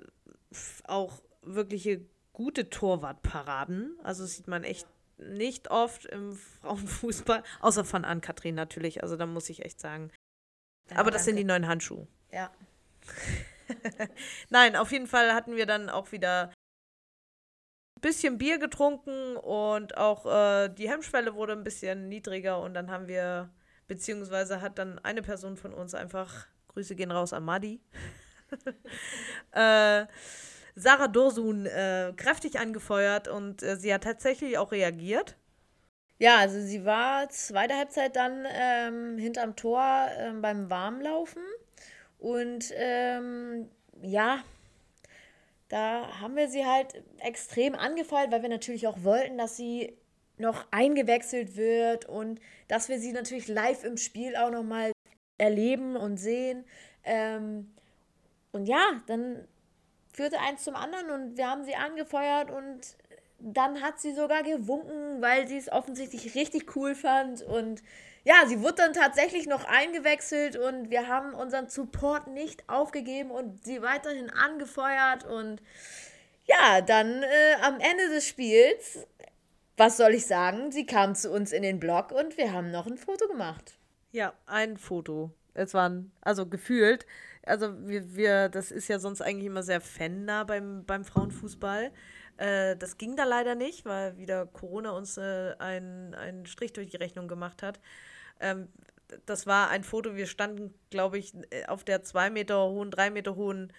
auch 0.86 1.22
wirkliche 1.42 2.02
gute 2.34 2.70
Torwartparaden. 2.70 3.98
Also 4.04 4.24
das 4.24 4.36
sieht 4.36 4.48
man 4.48 4.64
echt 4.64 4.88
nicht 5.18 5.72
oft 5.72 6.06
im 6.06 6.36
Frauenfußball. 6.62 7.44
Außer 7.60 7.84
von 7.86 8.06
Ann-Kathrin 8.06 8.56
natürlich. 8.56 9.04
Also 9.04 9.18
da 9.18 9.26
muss 9.26 9.50
ich 9.50 9.66
echt 9.66 9.80
sagen. 9.80 10.12
Ja, 10.90 10.98
Aber 10.98 11.12
das 11.12 11.26
sind 11.26 11.36
die 11.36 11.44
danke. 11.44 11.62
neuen 11.62 11.70
Handschuhe. 11.70 12.08
Ja. 12.32 12.52
Nein, 14.50 14.76
auf 14.76 14.92
jeden 14.92 15.08
Fall 15.08 15.34
hatten 15.34 15.56
wir 15.56 15.66
dann 15.66 15.90
auch 15.90 16.12
wieder 16.12 16.54
bisschen 18.02 18.38
Bier 18.38 18.58
getrunken 18.58 19.38
und 19.38 19.98
auch 19.98 20.26
äh, 20.26 20.70
die 20.70 20.90
Hemmschwelle 20.90 21.36
wurde 21.36 21.54
ein 21.54 21.64
bisschen 21.64 22.10
niedriger 22.10 22.60
und 22.62 22.74
dann 22.74 22.92
haben 22.92 23.08
wir, 23.08 23.50
beziehungsweise 23.88 24.62
hat 24.62 24.78
dann 24.78 25.00
eine 25.00 25.22
Person 25.22 25.58
von 25.58 25.74
uns 25.74 25.94
einfach, 25.94 26.48
Grüße 26.70 26.96
gehen 26.96 27.12
raus 27.12 27.34
an 27.34 27.44
Madi, 27.44 27.82
äh, 29.52 30.06
Sarah 30.76 31.08
Dorsun 31.08 31.66
äh, 31.66 32.14
kräftig 32.16 32.60
angefeuert 32.60 33.28
und 33.28 33.64
äh, 33.64 33.78
sie 33.78 33.94
hat 33.94 34.04
tatsächlich 34.04 34.58
auch 34.58 34.72
reagiert. 34.72 35.36
Ja, 36.20 36.38
also 36.38 36.60
sie 36.60 36.84
war 36.86 37.30
zweite 37.30 37.76
Halbzeit 37.76 38.16
dann 38.16 38.46
ähm, 38.50 39.18
hinterm 39.18 39.56
Tor 39.56 40.08
ähm, 40.18 40.42
beim 40.42 40.70
Warmlaufen. 40.70 41.44
Und 42.18 42.72
ähm, 42.76 43.70
ja, 44.02 44.44
da 45.70 46.22
haben 46.22 46.36
wir 46.36 46.48
sie 46.48 46.66
halt 46.66 47.04
extrem 47.20 47.76
angefeuert, 47.76 48.32
weil 48.32 48.42
wir 48.42 48.50
natürlich 48.50 48.88
auch 48.88 49.04
wollten, 49.04 49.38
dass 49.38 49.58
sie 49.58 49.94
noch 50.38 50.66
eingewechselt 50.72 51.56
wird 51.56 52.06
und 52.06 52.40
dass 52.68 52.90
wir 52.90 53.00
sie 53.00 53.12
natürlich 53.12 53.48
live 53.48 53.84
im 53.84 53.98
Spiel 53.98 54.36
auch 54.36 54.52
nochmal 54.52 54.92
erleben 55.38 55.96
und 55.96 56.18
sehen. 56.18 56.64
Ähm, 57.04 57.74
und 58.52 58.68
ja, 58.68 59.02
dann 59.08 59.48
führte 60.14 60.40
eins 60.40 60.64
zum 60.64 60.76
anderen 60.76 61.10
und 61.10 61.38
wir 61.38 61.50
haben 61.50 61.64
sie 61.64 61.76
angefeuert 61.76 62.52
und 62.52 62.96
dann 63.40 63.82
hat 63.82 64.00
sie 64.00 64.14
sogar 64.14 64.44
gewunken, 64.44 65.22
weil 65.22 65.48
sie 65.48 65.58
es 65.58 65.72
offensichtlich 65.72 66.34
richtig 66.36 66.76
cool 66.76 66.96
fand. 66.96 67.44
Und 67.44 67.84
ja, 68.28 68.46
sie 68.46 68.62
wurde 68.62 68.76
dann 68.76 68.92
tatsächlich 68.92 69.48
noch 69.48 69.64
eingewechselt 69.64 70.58
und 70.58 70.90
wir 70.90 71.08
haben 71.08 71.34
unseren 71.34 71.70
Support 71.70 72.28
nicht 72.28 72.68
aufgegeben 72.68 73.32
und 73.32 73.64
sie 73.64 73.82
weiterhin 73.82 74.30
angefeuert. 74.30 75.24
Und 75.24 75.62
ja, 76.44 76.82
dann 76.82 77.24
äh, 77.24 77.56
am 77.62 77.76
Ende 77.76 78.10
des 78.14 78.28
Spiels, 78.28 79.08
was 79.78 79.96
soll 79.96 80.14
ich 80.14 80.26
sagen, 80.26 80.74
sie 80.74 80.86
kam 80.86 81.16
zu 81.16 81.32
uns 81.32 81.54
in 81.54 81.62
den 81.62 81.80
Blog 81.80 82.12
und 82.12 82.36
wir 82.36 82.52
haben 82.52 82.70
noch 82.70 82.86
ein 82.86 82.98
Foto 82.98 83.30
gemacht. 83.30 83.78
Ja, 84.12 84.34
ein 84.46 84.76
Foto. 84.76 85.32
Es 85.54 85.74
waren, 85.74 86.12
also 86.20 86.48
gefühlt, 86.48 87.06
also 87.46 87.88
wir, 87.88 88.14
wir, 88.14 88.50
das 88.50 88.72
ist 88.72 88.90
ja 88.90 89.00
sonst 89.00 89.22
eigentlich 89.22 89.48
immer 89.48 89.64
sehr 89.64 89.80
fannah 89.80 90.44
beim, 90.44 90.84
beim 90.84 91.06
Frauenfußball. 91.06 91.92
Äh, 92.36 92.76
das 92.76 92.98
ging 92.98 93.16
da 93.16 93.24
leider 93.24 93.56
nicht, 93.56 93.86
weil 93.86 94.18
wieder 94.18 94.48
Corona 94.48 94.92
uns 94.92 95.18
äh, 95.18 95.56
einen, 95.60 96.14
einen 96.14 96.46
Strich 96.46 96.74
durch 96.74 96.90
die 96.90 96.98
Rechnung 96.98 97.30
gemacht 97.30 97.64
hat. 97.64 97.80
Ähm, 98.40 98.68
das 99.26 99.48
war 99.48 99.70
ein 99.70 99.84
Foto, 99.84 100.16
wir 100.16 100.28
standen, 100.28 100.74
glaube 100.90 101.18
ich, 101.18 101.34
auf 101.68 101.84
der 101.84 102.04
zwei 102.04 102.30
Meter 102.30 102.68
hohen, 102.68 102.92
drei 102.92 103.10
Meter 103.10 103.36
hohen 103.36 103.72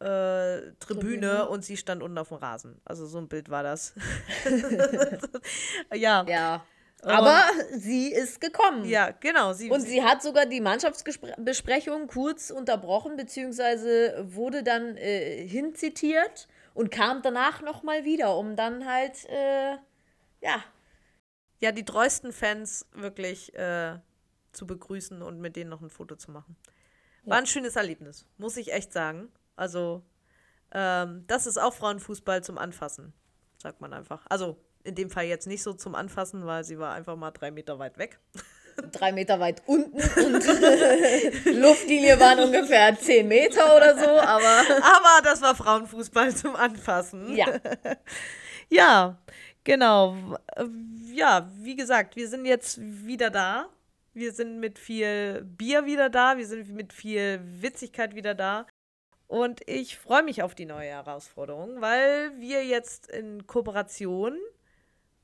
äh, 0.00 0.72
Tribüne, 0.78 0.78
Tribüne. 0.80 1.48
und 1.48 1.64
sie 1.64 1.76
stand 1.76 2.02
unten 2.02 2.18
auf 2.18 2.28
dem 2.28 2.38
Rasen. 2.38 2.80
Also 2.84 3.06
so 3.06 3.18
ein 3.18 3.28
Bild 3.28 3.50
war 3.50 3.62
das. 3.62 3.94
ja. 5.94 6.24
Ja. 6.26 6.64
Aber 7.02 7.44
sie 7.72 8.12
ist 8.12 8.40
gekommen. 8.40 8.84
Ja, 8.84 9.10
genau. 9.10 9.52
Sie, 9.52 9.70
Und 9.70 9.80
sie 9.80 10.02
hat 10.02 10.22
sogar 10.22 10.46
die 10.46 10.60
Mannschaftsbesprechung 10.60 12.08
kurz 12.08 12.50
unterbrochen, 12.50 13.16
beziehungsweise 13.16 14.22
wurde 14.28 14.62
dann 14.62 14.96
äh, 14.96 15.46
hinzitiert 15.46 16.48
und 16.74 16.90
kam 16.90 17.22
danach 17.22 17.62
nochmal 17.62 18.04
wieder, 18.04 18.36
um 18.36 18.54
dann 18.54 18.86
halt, 18.86 19.24
äh, 19.28 19.76
ja, 20.42 20.62
ja, 21.60 21.72
die 21.72 21.84
treuesten 21.84 22.32
Fans 22.32 22.86
wirklich 22.92 23.54
äh, 23.54 23.98
zu 24.52 24.66
begrüßen 24.66 25.22
und 25.22 25.40
mit 25.40 25.56
denen 25.56 25.70
noch 25.70 25.82
ein 25.82 25.90
Foto 25.90 26.16
zu 26.16 26.30
machen. 26.30 26.56
War 27.24 27.38
ein 27.38 27.46
schönes 27.46 27.76
Erlebnis, 27.76 28.26
muss 28.38 28.56
ich 28.56 28.72
echt 28.72 28.92
sagen. 28.92 29.30
Also, 29.56 30.02
ähm, 30.72 31.24
das 31.26 31.46
ist 31.46 31.58
auch 31.58 31.74
Frauenfußball 31.74 32.42
zum 32.42 32.56
Anfassen, 32.56 33.12
sagt 33.62 33.80
man 33.80 33.92
einfach. 33.92 34.24
Also, 34.28 34.56
in 34.84 34.94
dem 34.94 35.10
Fall 35.10 35.24
jetzt 35.24 35.46
nicht 35.46 35.62
so 35.62 35.74
zum 35.74 35.94
Anfassen, 35.94 36.46
weil 36.46 36.64
sie 36.64 36.78
war 36.78 36.94
einfach 36.94 37.16
mal 37.16 37.30
drei 37.30 37.50
Meter 37.50 37.78
weit 37.78 37.98
weg. 37.98 38.18
drei 38.92 39.12
Meter 39.12 39.38
weit 39.38 39.62
unten 39.66 39.98
und 39.98 40.44
Luftlinie 41.44 42.18
waren 42.18 42.40
ungefähr 42.40 42.98
zehn 42.98 43.28
Meter 43.28 43.76
oder 43.76 43.98
so, 43.98 44.08
aber 44.08 44.60
Aber 44.82 45.22
das 45.22 45.42
war 45.42 45.54
Frauenfußball 45.54 46.34
zum 46.34 46.56
Anfassen. 46.56 47.36
ja. 47.36 47.60
Ja, 48.72 49.18
genau. 49.64 50.16
Äh, 50.56 50.64
Ja, 51.12 51.50
wie 51.56 51.76
gesagt, 51.76 52.16
wir 52.16 52.28
sind 52.28 52.46
jetzt 52.46 52.78
wieder 52.80 53.30
da. 53.30 53.68
Wir 54.14 54.32
sind 54.32 54.58
mit 54.60 54.78
viel 54.78 55.42
Bier 55.44 55.86
wieder 55.86 56.08
da. 56.10 56.36
Wir 56.36 56.46
sind 56.46 56.68
mit 56.70 56.92
viel 56.92 57.40
Witzigkeit 57.62 58.14
wieder 58.14 58.34
da. 58.34 58.66
Und 59.26 59.60
ich 59.68 59.96
freue 59.98 60.22
mich 60.24 60.42
auf 60.42 60.54
die 60.54 60.66
neue 60.66 60.88
Herausforderung, 60.90 61.80
weil 61.80 62.32
wir 62.40 62.64
jetzt 62.64 63.08
in 63.10 63.46
Kooperation 63.46 64.36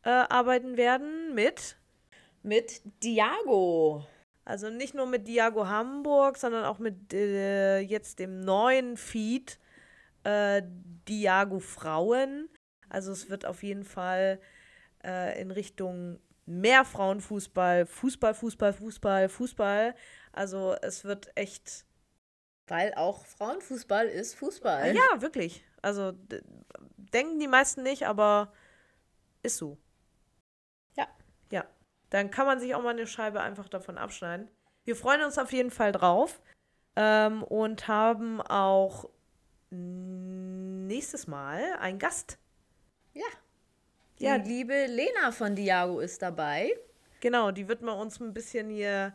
äh, 0.02 0.10
arbeiten 0.10 0.76
werden 0.76 1.34
mit, 1.34 1.76
Mit 2.42 2.80
Diago. 3.02 4.06
also 4.44 4.70
nicht 4.70 4.94
nur 4.94 5.06
mit 5.06 5.26
Diago 5.26 5.66
Hamburg, 5.66 6.36
sondern 6.36 6.64
auch 6.64 6.78
mit 6.78 7.12
äh, 7.12 7.80
jetzt 7.80 8.20
dem 8.20 8.40
neuen 8.44 8.96
Feed 8.96 9.58
äh, 10.24 10.62
Diago 11.08 11.58
Frauen. 11.58 12.48
Also 12.88 13.12
es 13.12 13.28
wird 13.30 13.46
auf 13.46 13.62
jeden 13.62 13.84
Fall 13.84 14.40
äh, 15.04 15.40
in 15.40 15.50
Richtung 15.50 16.20
mehr 16.46 16.84
Frauenfußball, 16.84 17.86
Fußball, 17.86 18.34
Fußball, 18.34 18.72
Fußball, 18.72 19.28
Fußball. 19.28 19.94
Also 20.32 20.76
es 20.82 21.04
wird 21.04 21.36
echt, 21.36 21.84
Weil 22.68 22.94
auch 22.94 23.26
Frauenfußball 23.26 24.06
ist 24.06 24.34
Fußball. 24.34 24.94
ja, 24.94 25.20
wirklich. 25.20 25.64
Also 25.82 26.12
denken 26.96 27.38
die 27.38 27.48
meisten 27.48 27.82
nicht, 27.82 28.06
aber 28.06 28.52
ist 29.42 29.56
so. 29.56 29.78
Ja. 30.96 31.06
Ja. 31.50 31.64
Dann 32.10 32.30
kann 32.30 32.46
man 32.46 32.60
sich 32.60 32.74
auch 32.74 32.82
mal 32.82 32.90
eine 32.90 33.06
Scheibe 33.06 33.40
einfach 33.40 33.68
davon 33.68 33.98
abschneiden. 33.98 34.48
Wir 34.84 34.94
freuen 34.96 35.22
uns 35.22 35.38
auf 35.38 35.52
jeden 35.52 35.70
Fall 35.70 35.90
drauf 35.92 36.40
ähm, 36.94 37.42
und 37.42 37.88
haben 37.88 38.40
auch 38.40 39.10
nächstes 39.70 41.26
Mal 41.26 41.76
einen 41.80 41.98
Gast. 41.98 42.38
Ja. 44.18 44.38
Die 44.38 44.50
Ja. 44.50 44.56
liebe 44.56 44.86
Lena 44.86 45.30
von 45.32 45.54
Diago 45.54 46.00
ist 46.00 46.22
dabei. 46.22 46.72
Genau, 47.20 47.50
die 47.50 47.68
wird 47.68 47.82
mal 47.82 47.92
uns 47.92 48.20
ein 48.20 48.34
bisschen 48.34 48.70
hier 48.70 49.14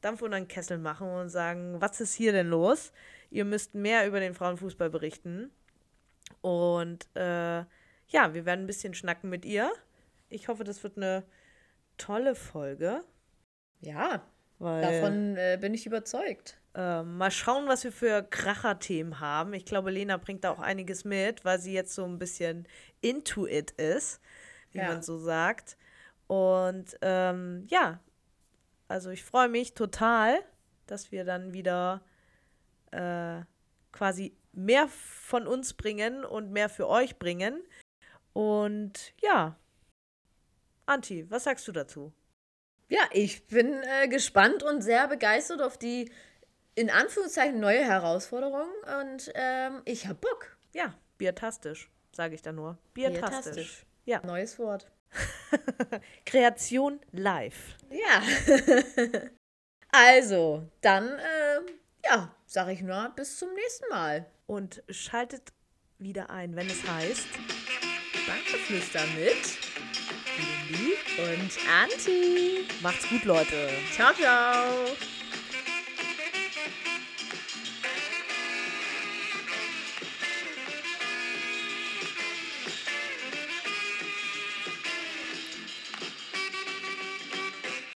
Dampf 0.00 0.22
unter 0.22 0.36
den 0.36 0.48
Kessel 0.48 0.78
machen 0.78 1.08
und 1.08 1.28
sagen, 1.28 1.80
was 1.80 2.00
ist 2.00 2.14
hier 2.14 2.32
denn 2.32 2.48
los? 2.48 2.92
Ihr 3.30 3.44
müsst 3.44 3.74
mehr 3.74 4.06
über 4.06 4.20
den 4.20 4.34
Frauenfußball 4.34 4.90
berichten. 4.90 5.50
Und 6.40 7.06
äh, 7.14 7.58
ja, 8.08 8.34
wir 8.34 8.44
werden 8.44 8.64
ein 8.64 8.66
bisschen 8.66 8.94
schnacken 8.94 9.30
mit 9.30 9.44
ihr. 9.44 9.70
Ich 10.28 10.48
hoffe, 10.48 10.64
das 10.64 10.82
wird 10.82 10.96
eine 10.96 11.24
tolle 11.98 12.34
Folge. 12.34 13.04
Ja, 13.80 14.22
weil, 14.58 14.82
davon 14.82 15.36
äh, 15.36 15.58
bin 15.60 15.74
ich 15.74 15.86
überzeugt. 15.86 16.58
Äh, 16.74 17.02
mal 17.02 17.30
schauen, 17.30 17.68
was 17.68 17.84
wir 17.84 17.92
für 17.92 18.22
Kracher-Themen 18.22 19.20
haben. 19.20 19.52
Ich 19.54 19.66
glaube, 19.66 19.90
Lena 19.90 20.16
bringt 20.16 20.44
da 20.44 20.50
auch 20.50 20.60
einiges 20.60 21.04
mit, 21.04 21.44
weil 21.44 21.58
sie 21.60 21.72
jetzt 21.74 21.94
so 21.94 22.04
ein 22.04 22.18
bisschen 22.18 22.66
into 23.02 23.46
it 23.46 23.72
ist, 23.72 24.20
wie 24.72 24.78
ja. 24.78 24.88
man 24.88 25.02
so 25.02 25.18
sagt. 25.18 25.76
Und 26.26 26.96
ähm, 27.02 27.66
ja, 27.68 28.00
also 28.88 29.10
ich 29.10 29.24
freue 29.24 29.48
mich 29.48 29.74
total, 29.74 30.38
dass 30.86 31.12
wir 31.12 31.24
dann 31.24 31.52
wieder 31.52 32.02
äh, 32.90 33.40
quasi 33.92 34.36
mehr 34.52 34.88
von 34.88 35.46
uns 35.46 35.74
bringen 35.74 36.24
und 36.24 36.52
mehr 36.52 36.68
für 36.68 36.88
euch 36.88 37.18
bringen. 37.18 37.62
Und 38.32 39.14
ja, 39.20 39.56
Anti, 40.86 41.30
was 41.30 41.44
sagst 41.44 41.66
du 41.68 41.72
dazu? 41.72 42.12
Ja, 42.88 43.00
ich 43.12 43.46
bin 43.46 43.82
äh, 43.82 44.08
gespannt 44.08 44.62
und 44.62 44.82
sehr 44.82 45.08
begeistert 45.08 45.62
auf 45.62 45.78
die 45.78 46.10
in 46.74 46.90
Anführungszeichen 46.90 47.60
neue 47.60 47.84
Herausforderung 47.84 48.68
und 49.00 49.30
ähm, 49.34 49.82
ich 49.84 50.06
hab 50.06 50.20
Bock. 50.20 50.56
Ja, 50.72 50.94
biertastisch, 51.18 51.90
sage 52.12 52.34
ich 52.34 52.42
da 52.42 52.52
nur. 52.52 52.78
Biertastisch. 52.94 53.54
biertastisch. 53.54 53.86
Ja. 54.04 54.20
Neues 54.24 54.58
Wort. 54.58 54.90
Kreation 56.26 57.00
live. 57.12 57.76
Ja. 57.90 58.22
also, 59.92 60.68
dann, 60.80 61.18
äh, 61.18 61.60
ja, 62.04 62.34
sage 62.46 62.72
ich 62.72 62.82
nur, 62.82 63.12
bis 63.14 63.38
zum 63.38 63.52
nächsten 63.54 63.88
Mal. 63.90 64.26
Und 64.46 64.82
schaltet 64.88 65.52
wieder 65.98 66.30
ein, 66.30 66.56
wenn 66.56 66.66
es 66.66 66.86
heißt 66.86 67.26
Bankgeflüster 68.26 69.02
mit 69.14 69.58
Lili 70.68 70.94
und 71.18 71.50
Anti. 71.82 72.66
Macht's 72.82 73.08
gut, 73.08 73.24
Leute. 73.24 73.68
Ciao, 73.92 74.12
ciao. 74.12 74.66